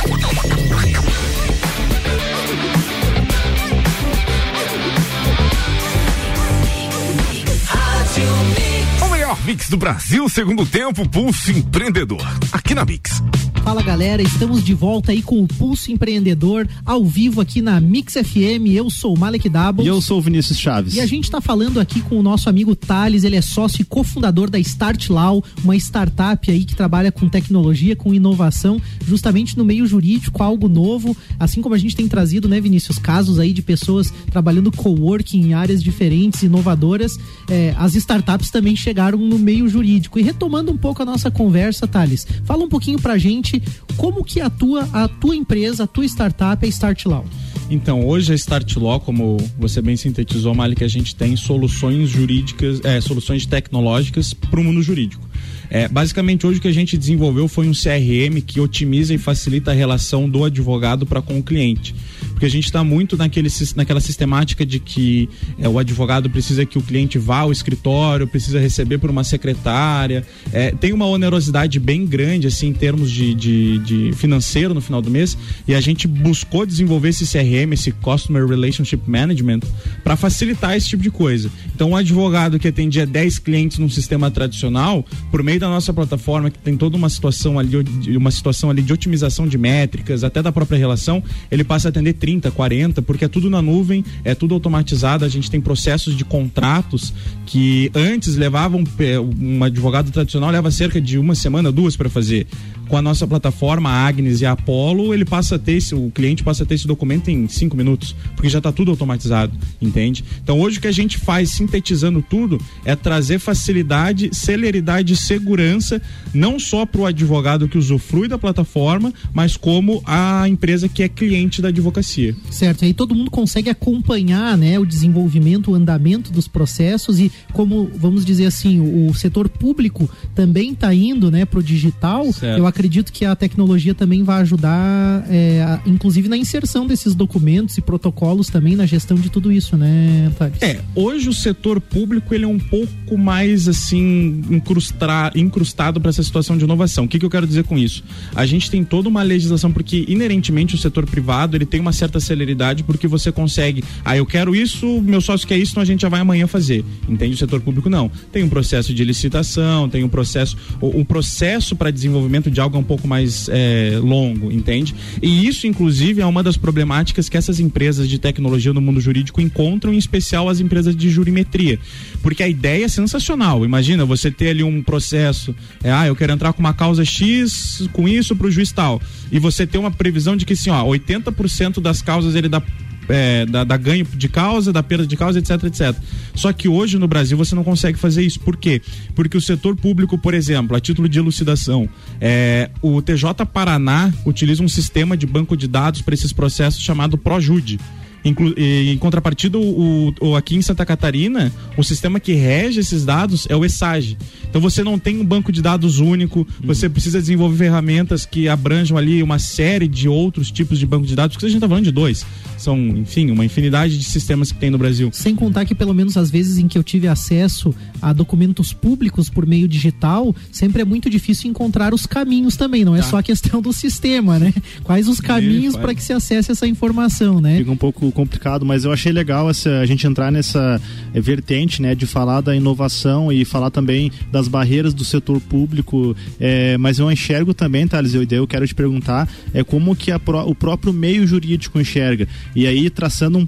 O 9.03 9.09
melhor 9.09 9.37
mix 9.45 9.69
do 9.69 9.77
Brasil, 9.77 10.29
segundo 10.29 10.65
tempo, 10.65 11.09
Pulso 11.09 11.51
Empreendedor. 11.51 12.25
Aqui 12.53 12.75
na 12.75 12.85
Mix. 12.85 13.23
Fala 13.66 13.82
galera, 13.82 14.23
estamos 14.23 14.62
de 14.62 14.73
volta 14.73 15.11
aí 15.11 15.20
com 15.20 15.42
o 15.42 15.49
Pulso 15.49 15.90
Empreendedor 15.90 16.68
ao 16.85 17.04
vivo 17.04 17.40
aqui 17.40 17.61
na 17.61 17.80
Mix 17.80 18.12
FM. 18.12 18.70
Eu 18.73 18.88
sou 18.88 19.12
o 19.12 19.18
Malek 19.18 19.49
Doubles. 19.49 19.85
E 19.85 19.88
eu 19.88 20.00
sou 20.00 20.18
o 20.18 20.23
Vinícius 20.23 20.56
Chaves. 20.56 20.94
E 20.94 21.00
a 21.00 21.06
gente 21.06 21.25
está 21.25 21.40
falando 21.40 21.80
aqui 21.80 22.00
com 22.00 22.16
o 22.16 22.23
nosso 22.23 22.49
amigo 22.49 22.76
Thales, 22.76 23.25
ele 23.25 23.35
é 23.35 23.42
sócio 23.42 23.82
e 23.82 23.85
cofundador 23.85 24.49
da 24.49 24.58
Start 24.61 25.11
Law, 25.11 25.42
uma 25.64 25.75
startup 25.75 26.49
aí 26.49 26.64
que 26.64 26.76
trabalha 26.76 27.11
com 27.11 27.28
tecnologia, 27.28 27.96
com 27.96 28.14
inovação, 28.14 28.80
justamente 29.04 29.58
no 29.58 29.64
meio 29.64 29.85
jurídico, 29.85 30.44
algo 30.44 30.68
novo, 30.68 31.16
assim 31.37 31.61
como 31.61 31.75
a 31.75 31.78
gente 31.78 31.96
tem 31.96 32.06
trazido, 32.06 32.49
né, 32.49 32.61
Vinícius, 32.61 33.00
casos 33.00 33.40
aí 33.40 33.52
de 33.52 33.62
pessoas 33.62 34.14
trabalhando 34.30 34.70
coworking 34.70 35.40
em 35.40 35.54
áreas 35.54 35.82
diferentes, 35.82 36.44
inovadoras, 36.44 37.18
é, 37.50 37.75
as 37.76 37.96
startups 37.96 38.49
também 38.49 38.76
chegaram 38.76 39.18
no 39.18 39.40
meio 39.40 39.68
jurídico. 39.68 40.20
E 40.20 40.23
retomando 40.23 40.70
um 40.70 40.76
pouco 40.76 41.02
a 41.02 41.04
nossa 41.04 41.32
conversa, 41.32 41.88
Thales, 41.88 42.25
fala 42.44 42.62
um 42.62 42.68
pouquinho 42.68 43.00
pra 43.00 43.18
gente 43.18 43.56
como 43.97 44.25
que 44.25 44.41
atua 44.41 44.89
a 44.93 45.09
tua 45.09 45.37
empresa, 45.37 45.85
a 45.85 45.87
tua 45.87 46.05
startup, 46.05 46.65
a 46.65 46.69
Start 46.69 47.07
Law. 47.07 47.25
Então, 47.69 48.07
hoje 48.07 48.33
a 48.33 48.37
Start 48.37 48.77
Law, 48.77 49.01
como 49.01 49.37
você 49.59 49.83
bem 49.83 49.97
sintetizou, 49.97 50.55
Mali, 50.55 50.77
que 50.77 50.85
a 50.85 50.89
gente 50.89 51.17
tem 51.17 51.37
soluções 51.37 52.09
jurídicas, 52.09 52.81
é, 52.85 53.01
soluções 53.01 53.45
tecnológicas 53.45 54.33
para 54.33 54.61
o 54.61 54.65
mundo 54.65 54.81
jurídico. 54.83 55.27
É, 55.69 55.88
basicamente, 55.88 56.47
hoje 56.47 56.59
o 56.59 56.62
que 56.62 56.69
a 56.69 56.73
gente 56.73 56.97
desenvolveu 56.97 57.49
foi 57.49 57.69
um 57.69 57.73
CRM 57.73 58.41
que 58.45 58.61
otimiza 58.61 59.12
e 59.15 59.19
facilita 59.19 59.71
a 59.71 59.75
relação 59.75 60.29
do 60.29 60.45
advogado 60.45 61.05
para 61.05 61.21
com 61.21 61.38
o 61.38 61.43
cliente. 61.43 61.95
Porque 62.31 62.47
a 62.47 62.50
gente 62.50 62.67
está 62.67 62.85
muito 62.85 63.17
naquele, 63.17 63.49
naquela 63.75 64.00
sistemática 64.00 64.65
de 64.65 64.79
que 64.79 65.29
é, 65.59 65.69
o 65.69 65.79
advogado 65.79 66.29
precisa 66.29 66.67
que 66.67 66.79
o 66.79 66.83
cliente 66.83 67.19
vá 67.19 67.38
ao 67.38 67.53
escritório, 67.53 68.26
precisa 68.26 68.61
receber 68.61 68.99
por 68.99 69.11
uma 69.11 69.25
secretária. 69.25 70.25
É, 70.53 70.71
tem 70.71 70.93
uma 70.93 71.07
onerosidade 71.07 71.81
bem 71.81 72.05
grande, 72.07 72.47
assim, 72.47 72.69
em 72.69 72.73
termos 72.73 73.11
de, 73.11 73.35
de, 73.35 73.79
de 73.79 74.12
financeiro 74.12 74.75
no 74.75 74.81
final 74.81 75.00
do 75.00 75.11
mês. 75.11 75.37
E 75.67 75.75
a 75.75 75.81
gente 75.81 76.07
buscou 76.07 76.67
desenvolver 76.67 77.09
esse 77.09 77.25
CRM, 77.25 77.73
esse 77.73 77.91
Customer 77.91 78.47
Relationship 78.47 79.00
Management, 79.07 79.61
para 80.05 80.17
facilitar 80.17 80.76
esse 80.76 80.88
tipo 80.88 81.03
de 81.03 81.11
coisa. 81.11 81.50
Então, 81.75 81.91
um 81.91 81.97
advogado 81.97 82.59
que 82.59 82.69
atendia 82.69 83.07
10 83.07 83.38
clientes 83.38 83.79
num 83.79 83.88
sistema 83.88 84.31
tradicional, 84.31 85.05
por 85.37 85.43
meio 85.43 85.61
da 85.61 85.69
nossa 85.69 85.93
plataforma, 85.93 86.50
que 86.50 86.59
tem 86.59 86.78
toda 86.78 86.97
uma 86.97 87.11
situação 87.11 87.59
ali, 87.59 87.76
uma 88.16 88.31
situação 88.31 88.71
ali 88.71 88.81
de 88.81 88.90
otimização 88.90 89.47
de 89.47 89.59
métricas, 89.59 90.25
até 90.25 90.43
da 90.43 90.50
própria 90.50 90.78
relação, 90.78 91.23
ele 91.50 91.62
passa 91.62 91.88
a 91.88 91.90
atender 91.90 92.14
30, 92.14 92.50
40, 92.50 93.02
porque 93.02 93.26
é 93.26 93.28
tudo 93.28 93.50
na 93.50 93.61
nuvem, 93.61 94.02
é 94.25 94.35
tudo 94.35 94.55
automatizado, 94.55 95.26
a 95.26 95.28
gente 95.28 95.50
tem 95.50 95.61
processos 95.61 96.16
de 96.16 96.25
contratos 96.25 97.12
que 97.45 97.93
antes 97.95 98.35
levavam 98.35 98.83
eh, 98.99 99.21
um 99.21 99.62
advogado 99.62 100.11
tradicional 100.11 100.50
leva 100.50 100.71
cerca 100.71 100.99
de 101.02 101.19
uma 101.19 101.35
semana, 101.35 101.71
duas 101.71 101.99
para 101.99 102.09
fazer. 102.09 102.47
Com 102.88 102.97
a 102.97 103.02
nossa 103.02 103.26
plataforma, 103.26 103.90
a 103.90 104.07
Agnes 104.07 104.40
e 104.40 104.47
a 104.47 104.52
Apollo, 104.52 105.12
ele 105.12 105.25
passa 105.25 105.57
a 105.57 105.59
ter 105.59 105.73
esse, 105.73 105.95
o 105.95 106.11
cliente 106.11 106.45
passa 106.45 106.62
a 106.62 106.66
ter 106.66 106.75
esse 106.75 106.87
documento 106.87 107.31
em 107.31 107.49
cinco 107.49 107.76
minutos, 107.76 108.14
porque 108.35 108.49
já 108.49 108.59
está 108.59 108.71
tudo 108.71 108.90
automatizado, 108.90 109.52
entende? 109.81 110.25
Então 110.43 110.61
hoje 110.61 110.78
o 110.78 110.81
que 110.81 110.87
a 110.87 110.93
gente 110.93 111.19
faz, 111.19 111.50
sintetizando 111.50 112.23
tudo, 112.23 112.61
é 112.85 112.95
trazer 112.95 113.38
facilidade, 113.38 114.31
celeridade 114.33 115.12
e 115.12 115.16
segurança, 115.16 116.00
não 116.33 116.59
só 116.59 116.87
para 116.87 117.00
o 117.00 117.07
advogado 117.07 117.69
que 117.69 117.78
usufrui 117.78 118.28
da 118.28 118.38
plataforma, 118.38 119.12
mas 119.33 119.57
como 119.57 120.02
a 120.05 120.49
empresa 120.49 120.88
que 120.88 121.02
é 121.02 121.09
cliente 121.09 121.61
da 121.61 121.69
advocacia. 121.69 122.35
Certo, 122.50 122.85
aí 122.85 122.95
todo 122.95 123.14
mundo 123.14 123.31
consegue 123.31 123.69
acompanhar 123.71 124.57
né, 124.57 124.78
o 124.78 124.87
desenvolvimento, 124.87 125.73
o 125.73 125.75
andamento 125.75 126.31
dos 126.33 126.47
processos 126.47 127.19
e 127.19 127.33
como, 127.52 127.90
vamos 127.97 128.25
dizer 128.25 128.47
assim, 128.47 128.81
o 128.81 129.12
setor 129.14 129.49
público 129.49 130.09
também 130.35 130.73
está 130.73 130.95
indo 130.95 131.31
né, 131.31 131.45
para 131.45 131.59
o 131.59 131.62
digital, 131.62 132.33
Certo. 132.33 132.59
eu 132.59 132.66
acredito 132.76 133.11
que 133.11 133.25
a 133.25 133.35
tecnologia 133.35 133.95
também 133.95 134.23
vai 134.23 134.42
ajudar, 134.42 135.25
é, 135.30 135.62
a- 135.62 135.80
inclusive 135.87 136.28
na 136.28 136.37
inserção 136.37 136.87
desses 136.87 137.14
documentos 137.14 137.78
e 137.78 137.80
protocolos 137.80 138.49
também, 138.49 138.76
na 138.76 138.85
gestão 138.85 139.16
de 139.16 139.30
tudo 139.30 139.50
isso, 139.50 139.78
né, 139.78 140.30
Thales? 140.38 140.61
É, 140.61 140.80
hoje 140.95 141.26
o 141.30 141.33
setor 141.33 141.80
público 141.80 142.35
ele 142.35 142.45
é 142.45 142.49
um 142.49 142.59
pouco 142.59 143.16
mais 143.16 143.66
assim 143.66 144.42
incrustra- 144.50 145.33
incrustado 145.35 146.00
para 146.00 146.11
essa 146.11 146.23
situação 146.23 146.59
de 146.59 146.64
inovação. 146.64 147.06
O 147.06 147.09
que, 147.09 147.18
que 147.18 147.25
eu 147.25 147.30
quero 147.30 147.47
dizer 147.47 147.64
com 147.64 147.78
isso? 147.78 148.04
A 148.35 148.45
gente 148.45 148.71
tem 148.71 148.85
toda 148.85 149.09
uma 149.09 149.23
legislação 149.23 149.73
porque 149.73 150.04
inerentemente 150.06 150.75
o 150.75 150.78
setor 150.78 151.06
privado 151.06 151.56
ele 151.56 151.64
tem 151.64 151.80
uma 151.80 151.92
certa 151.92 152.21
celeridade 152.21 152.83
porque 152.83 153.09
você 153.09 153.33
consegue, 153.33 153.83
ah, 154.04 154.14
eu 154.16 154.26
quero 154.26 154.54
isso, 154.54 155.00
meu 155.00 155.23
sócio 155.23 155.49
quer 155.49 155.56
isso, 155.56 155.73
então 155.73 155.83
a 155.83 155.87
gente 155.87 156.02
já 156.02 156.11
vai 156.11 156.21
amanhã 156.21 156.47
fazer. 156.47 156.85
Entende? 157.09 157.35
O 157.35 157.38
setor 157.38 157.61
público 157.62 157.88
não. 157.88 158.11
Tem 158.30 158.45
um 158.45 158.49
processo 158.50 158.92
de 158.92 159.02
licitação, 159.02 159.88
tem 159.88 160.04
um 160.04 160.09
processo, 160.11 160.56
o, 160.80 161.00
o 161.00 161.04
processo 161.06 161.75
para 161.75 161.90
desenvolvimento 161.90 162.50
de 162.50 162.61
algo 162.66 162.76
é 162.76 162.80
um 162.80 162.85
pouco 162.85 163.08
mais 163.08 163.49
é, 163.50 163.99
longo, 164.02 164.52
entende? 164.52 164.94
E 165.23 165.46
isso, 165.46 165.66
inclusive, 165.66 166.20
é 166.20 166.26
uma 166.26 166.42
das 166.42 166.56
problemáticas 166.56 167.28
que 167.28 167.37
essas 167.37 167.58
empresas 167.58 168.08
de 168.08 168.18
tecnologia 168.18 168.73
no 168.73 168.80
mundo 168.80 169.00
jurídico 169.00 169.40
encontram, 169.40 169.92
em 169.94 169.99
especial 169.99 170.49
as 170.49 170.61
empresas 170.61 170.94
de 170.94 171.08
jurimetria. 171.08 171.78
Porque 172.23 172.42
a 172.42 172.49
ideia 172.49 172.85
é 172.85 172.88
sensacional. 172.88 173.64
Imagina 173.64 174.04
você 174.04 174.30
ter 174.30 174.50
ali 174.50 174.62
um 174.62 174.82
processo, 174.82 175.54
é, 175.82 175.92
ah, 175.92 176.06
eu 176.06 176.14
quero 176.16 176.32
entrar 176.32 176.52
com 176.52 176.61
uma 176.61 176.75
causa 176.75 177.04
X 177.04 177.88
com 177.92 178.08
isso 178.08 178.37
para 178.37 178.46
o 178.46 178.50
juiz 178.50 178.73
tal. 178.73 179.00
E 179.30 179.38
você 179.38 179.66
ter 179.66 179.78
uma 179.78 179.90
previsão 179.90 180.37
de 180.37 180.44
que, 180.44 180.52
assim, 180.52 180.70
ó, 180.70 180.85
80% 180.85 181.80
das 181.80 182.02
causas 182.02 182.35
ele 182.35 182.49
dá 182.49 182.62
é, 183.09 183.47
da, 183.47 183.65
da 183.65 183.77
ganho 183.77 184.05
de 184.05 184.29
causa, 184.29 184.73
da 184.73 184.83
perda 184.83 185.07
de 185.07 185.17
causa, 185.17 185.39
etc, 185.39 185.65
etc. 185.65 185.97
Só 186.35 186.53
que 186.53 186.69
hoje 186.69 186.99
no 186.99 187.09
Brasil 187.09 187.37
você 187.37 187.55
não 187.55 187.65
consegue 187.65 187.99
fazer 187.99 188.23
isso. 188.23 188.41
Por 188.41 188.57
quê? 188.57 188.81
Porque 189.15 189.37
o 189.37 189.41
setor 189.41 189.77
público, 189.77 190.19
por 190.19 190.35
exemplo, 190.35 190.77
a 190.77 190.81
título 190.81 191.09
de 191.09 191.19
elucidação, 191.19 191.89
é, 192.21 192.71
o 192.83 193.01
TJ 193.01 193.47
Paraná 193.53 194.13
utiliza 194.25 194.63
um 194.63 194.69
sistema 194.69 195.17
de 195.17 195.27
banco 195.27 195.57
de 195.57 195.69
dados 195.69 196.03
para 196.03 196.15
esses 196.15 196.33
processos 196.33 196.83
chamado 196.83 197.17
ProJude. 197.19 197.79
Inclu 198.26 198.54
em 198.56 198.99
contrapartida, 198.99 199.56
o, 199.59 200.12
o, 200.21 200.35
aqui 200.35 200.56
em 200.56 200.62
Santa 200.62 200.85
Catarina, 200.85 201.52
o 201.76 201.85
sistema 201.85 202.18
que 202.18 202.33
rege 202.33 202.80
esses 202.80 203.04
dados 203.04 203.47
é 203.49 203.54
o 203.54 203.64
ESAGE. 203.64 204.18
Então 204.49 204.61
você 204.61 204.83
não 204.83 204.99
tem 204.99 205.21
um 205.21 205.25
banco 205.25 205.52
de 205.52 205.62
dados 205.62 206.00
único, 206.00 206.40
uhum. 206.40 206.47
você 206.66 206.88
precisa 206.88 207.21
desenvolver 207.21 207.56
ferramentas 207.56 208.25
que 208.26 208.49
abranjam 208.49 208.97
ali 208.97 209.23
uma 209.23 209.38
série 209.38 209.87
de 209.87 210.09
outros 210.09 210.50
tipos 210.50 210.78
de 210.78 210.87
banco 210.87 211.06
de 211.06 211.14
dados, 211.14 211.37
porque 211.37 211.47
a 211.47 211.49
gente 211.49 211.59
está 211.59 211.68
falando 211.68 211.85
de 211.85 211.92
dois. 211.92 212.25
São, 212.56 212.78
enfim, 212.78 213.30
uma 213.30 213.45
infinidade 213.45 213.99
de 213.99 214.04
sistemas 214.04 214.50
que 214.50 214.59
tem 214.59 214.71
no 214.71 214.78
Brasil. 214.78 215.11
Sem 215.12 215.35
contar 215.35 215.64
que, 215.64 215.75
pelo 215.75 215.92
menos 215.92 216.16
as 216.16 216.30
vezes 216.30 216.59
em 216.59 216.66
que 216.66 216.78
eu 216.78 216.83
tive 216.83 217.06
acesso 217.06 217.75
a 218.00 218.12
documentos 218.12 218.73
públicos 218.73 219.28
por 219.28 219.47
meio 219.47 219.68
digital, 219.68 220.35
sempre 220.50 220.83
é 220.83 220.85
muito 220.85 221.11
difícil 221.11 221.50
encontrar 221.50 221.92
os 221.92 222.06
caminhos 222.06 222.56
também, 222.56 222.85
não 222.85 222.97
é 222.97 223.00
tá. 223.00 223.11
só 223.11 223.18
a 223.18 223.23
questão 223.23 223.61
do 223.61 223.73
sistema, 223.75 224.38
né? 224.38 224.54
Quais 224.83 225.06
os 225.06 225.21
caminhos 225.21 225.76
para 225.76 225.95
que 225.95 226.02
se 226.02 226.12
acesse 226.12 226.50
essa 226.50 226.66
informação, 226.66 227.40
né? 227.40 227.59
Fica 227.59 227.71
um 227.71 227.76
pouco 227.76 228.11
complicado, 228.16 228.64
mas 228.64 228.87
eu 228.87 228.92
achei 228.92 229.12
legal 229.12 229.50
essa, 229.50 229.78
a 229.80 229.85
gente 229.85 230.06
entrar 230.06 230.32
nessa 230.32 230.80
eh, 231.14 231.20
vertente, 231.20 231.82
né, 231.82 231.94
de 231.94 232.06
falar 232.06 232.40
da 232.40 232.56
inovação 232.56 233.30
e 233.30 233.44
falar 233.44 233.70
também 233.70 234.11
das 234.32 234.49
barreiras 234.49 234.94
do 234.94 235.04
setor 235.04 235.38
público, 235.38 236.16
é, 236.40 236.78
mas 236.78 236.99
eu 236.99 237.12
enxergo 237.12 237.52
também, 237.52 237.87
Thales, 237.87 238.14
eu, 238.14 238.26
eu 238.30 238.46
quero 238.46 238.66
te 238.66 238.75
perguntar, 238.75 239.28
é 239.52 239.62
como 239.62 239.94
que 239.94 240.11
a, 240.11 240.18
o 240.46 240.54
próprio 240.54 240.94
meio 240.94 241.26
jurídico 241.26 241.78
enxerga. 241.78 242.26
E 242.54 242.66
aí, 242.66 242.88
traçando 242.88 243.37
um, 243.38 243.46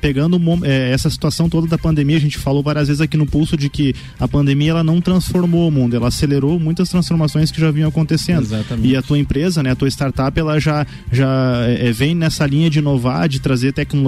pegando 0.00 0.36
um, 0.36 0.64
é, 0.64 0.90
essa 0.90 1.08
situação 1.08 1.48
toda 1.48 1.68
da 1.68 1.78
pandemia, 1.78 2.16
a 2.16 2.20
gente 2.20 2.38
falou 2.38 2.62
várias 2.62 2.88
vezes 2.88 3.00
aqui 3.00 3.16
no 3.16 3.26
pulso 3.26 3.56
de 3.56 3.68
que 3.68 3.94
a 4.18 4.26
pandemia 4.26 4.72
ela 4.72 4.82
não 4.82 5.00
transformou 5.00 5.68
o 5.68 5.70
mundo, 5.70 5.94
ela 5.94 6.08
acelerou 6.08 6.58
muitas 6.58 6.88
transformações 6.88 7.52
que 7.52 7.60
já 7.60 7.70
vinham 7.70 7.88
acontecendo. 7.88 8.42
Exatamente. 8.42 8.88
E 8.88 8.96
a 8.96 9.02
tua 9.02 9.18
empresa, 9.18 9.62
né, 9.62 9.70
a 9.70 9.76
tua 9.76 9.88
startup, 9.88 10.38
ela 10.38 10.58
já, 10.58 10.84
já 11.12 11.62
é, 11.68 11.92
vem 11.92 12.16
nessa 12.16 12.44
linha 12.44 12.68
de 12.68 12.80
inovar, 12.80 13.28
de 13.28 13.40
trazer 13.40 13.72
tecnologia, 13.72 14.07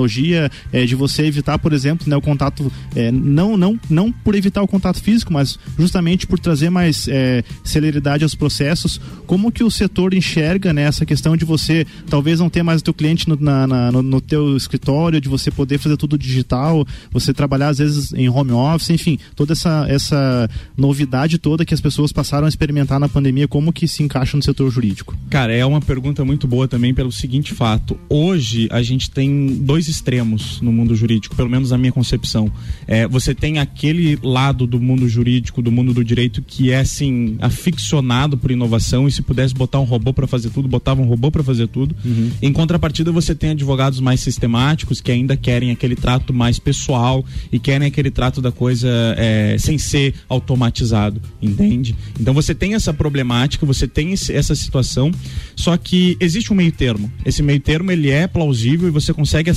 é, 0.72 0.84
de 0.84 0.94
você 0.94 1.24
evitar, 1.24 1.58
por 1.58 1.72
exemplo, 1.72 2.08
né, 2.08 2.16
o 2.16 2.20
contato, 2.20 2.70
é, 2.94 3.10
não, 3.10 3.56
não, 3.56 3.78
não 3.88 4.12
por 4.12 4.34
evitar 4.34 4.62
o 4.62 4.68
contato 4.68 5.02
físico, 5.02 5.32
mas 5.32 5.58
justamente 5.78 6.26
por 6.26 6.38
trazer 6.38 6.70
mais 6.70 7.08
é, 7.08 7.42
celeridade 7.64 8.22
aos 8.24 8.34
processos. 8.34 9.00
Como 9.26 9.50
que 9.50 9.64
o 9.64 9.70
setor 9.70 10.14
enxerga 10.14 10.72
né, 10.72 10.82
essa 10.82 11.04
questão 11.04 11.36
de 11.36 11.44
você 11.44 11.86
talvez 12.08 12.40
não 12.40 12.48
ter 12.50 12.62
mais 12.62 12.80
o 12.80 12.84
teu 12.84 12.94
cliente 12.94 13.28
no, 13.28 13.36
na, 13.36 13.66
na, 13.66 13.92
no, 13.92 14.02
no 14.02 14.20
teu 14.20 14.56
escritório, 14.56 15.20
de 15.20 15.28
você 15.28 15.50
poder 15.50 15.78
fazer 15.78 15.96
tudo 15.96 16.18
digital, 16.18 16.86
você 17.10 17.32
trabalhar 17.32 17.68
às 17.68 17.78
vezes 17.78 18.12
em 18.12 18.28
home 18.28 18.52
office, 18.52 18.90
enfim, 18.90 19.18
toda 19.34 19.52
essa, 19.52 19.86
essa 19.88 20.48
novidade 20.76 21.38
toda 21.38 21.64
que 21.64 21.74
as 21.74 21.80
pessoas 21.80 22.12
passaram 22.12 22.46
a 22.46 22.48
experimentar 22.48 23.00
na 23.00 23.08
pandemia, 23.08 23.48
como 23.48 23.72
que 23.72 23.88
se 23.88 24.02
encaixa 24.02 24.36
no 24.36 24.42
setor 24.42 24.70
jurídico? 24.70 25.16
Cara, 25.28 25.52
é 25.52 25.64
uma 25.64 25.80
pergunta 25.80 26.24
muito 26.24 26.46
boa 26.46 26.68
também 26.68 26.94
pelo 26.94 27.10
seguinte 27.10 27.54
fato. 27.54 27.98
Hoje 28.08 28.68
a 28.70 28.82
gente 28.82 29.10
tem 29.10 29.58
dois 29.62 29.79
extremos 29.88 30.60
no 30.60 30.72
mundo 30.72 30.94
jurídico, 30.94 31.34
pelo 31.34 31.50
menos 31.50 31.70
na 31.70 31.78
minha 31.78 31.92
concepção. 31.92 32.50
É, 32.86 33.06
você 33.06 33.34
tem 33.34 33.58
aquele 33.58 34.18
lado 34.22 34.66
do 34.66 34.80
mundo 34.80 35.08
jurídico, 35.08 35.62
do 35.62 35.70
mundo 35.70 35.92
do 35.92 36.04
direito 36.04 36.42
que 36.42 36.70
é 36.70 36.80
assim 36.80 37.36
aficionado 37.40 38.36
por 38.36 38.50
inovação 38.50 39.06
e 39.06 39.12
se 39.12 39.22
pudesse 39.22 39.54
botar 39.54 39.80
um 39.80 39.84
robô 39.84 40.12
para 40.12 40.26
fazer 40.26 40.50
tudo, 40.50 40.68
botava 40.68 41.00
um 41.00 41.06
robô 41.06 41.30
para 41.30 41.42
fazer 41.42 41.66
tudo. 41.68 41.94
Uhum. 42.04 42.30
Em 42.42 42.52
contrapartida, 42.52 43.12
você 43.12 43.34
tem 43.34 43.50
advogados 43.50 44.00
mais 44.00 44.20
sistemáticos 44.20 45.00
que 45.00 45.10
ainda 45.10 45.36
querem 45.36 45.70
aquele 45.70 45.96
trato 45.96 46.32
mais 46.32 46.58
pessoal 46.58 47.24
e 47.52 47.58
querem 47.58 47.86
aquele 47.86 48.10
trato 48.10 48.40
da 48.40 48.52
coisa 48.52 48.88
é, 49.16 49.56
sem 49.58 49.78
ser 49.78 50.14
automatizado, 50.28 51.20
entende? 51.40 51.94
Então 52.18 52.34
você 52.34 52.54
tem 52.54 52.74
essa 52.74 52.92
problemática, 52.92 53.66
você 53.66 53.86
tem 53.86 54.12
esse, 54.12 54.32
essa 54.32 54.54
situação, 54.54 55.10
só 55.56 55.76
que 55.76 56.16
existe 56.20 56.52
um 56.52 56.56
meio 56.56 56.72
termo. 56.72 57.10
Esse 57.24 57.42
meio 57.42 57.60
termo 57.60 57.90
ele 57.90 58.10
é 58.10 58.26
plausível 58.26 58.88
e 58.88 58.90
você 58.90 59.12
consegue 59.12 59.50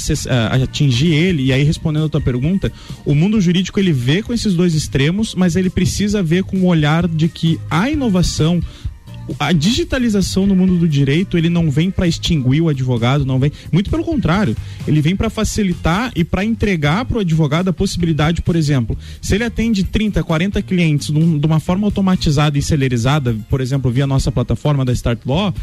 atingir 0.61 1.13
ele. 1.13 1.45
E 1.45 1.53
aí 1.53 1.63
respondendo 1.63 2.05
a 2.05 2.09
tua 2.09 2.21
pergunta, 2.21 2.71
o 3.05 3.13
mundo 3.13 3.39
jurídico 3.39 3.79
ele 3.79 3.93
vê 3.93 4.21
com 4.21 4.33
esses 4.33 4.53
dois 4.53 4.73
extremos, 4.73 5.35
mas 5.35 5.55
ele 5.55 5.69
precisa 5.69 6.23
ver 6.23 6.43
com 6.43 6.57
o 6.57 6.65
olhar 6.65 7.07
de 7.07 7.27
que 7.27 7.59
a 7.69 7.89
inovação 7.89 8.61
a 9.39 9.51
digitalização 9.51 10.45
no 10.45 10.55
mundo 10.55 10.77
do 10.77 10.87
direito 10.87 11.37
ele 11.37 11.49
não 11.49 11.69
vem 11.69 11.89
para 11.89 12.07
extinguir 12.07 12.61
o 12.61 12.69
advogado, 12.69 13.25
não 13.25 13.39
vem, 13.39 13.51
muito 13.71 13.89
pelo 13.89 14.03
contrário, 14.03 14.55
ele 14.87 15.01
vem 15.01 15.15
para 15.15 15.29
facilitar 15.29 16.11
e 16.15 16.23
para 16.23 16.43
entregar 16.43 17.05
para 17.05 17.17
o 17.17 17.21
advogado 17.21 17.69
a 17.69 17.73
possibilidade, 17.73 18.41
por 18.41 18.55
exemplo, 18.55 18.97
se 19.21 19.35
ele 19.35 19.43
atende 19.43 19.83
30, 19.83 20.23
40 20.23 20.61
clientes 20.61 21.09
num, 21.09 21.37
de 21.37 21.45
uma 21.45 21.59
forma 21.59 21.87
automatizada 21.87 22.57
e 22.57 22.61
celerizada, 22.61 23.35
por 23.49 23.61
exemplo, 23.61 23.89
via 23.89 24.05
nossa 24.05 24.31
plataforma 24.31 24.83
da 24.83 24.91
Start 24.91 25.19
Law, 25.25 25.53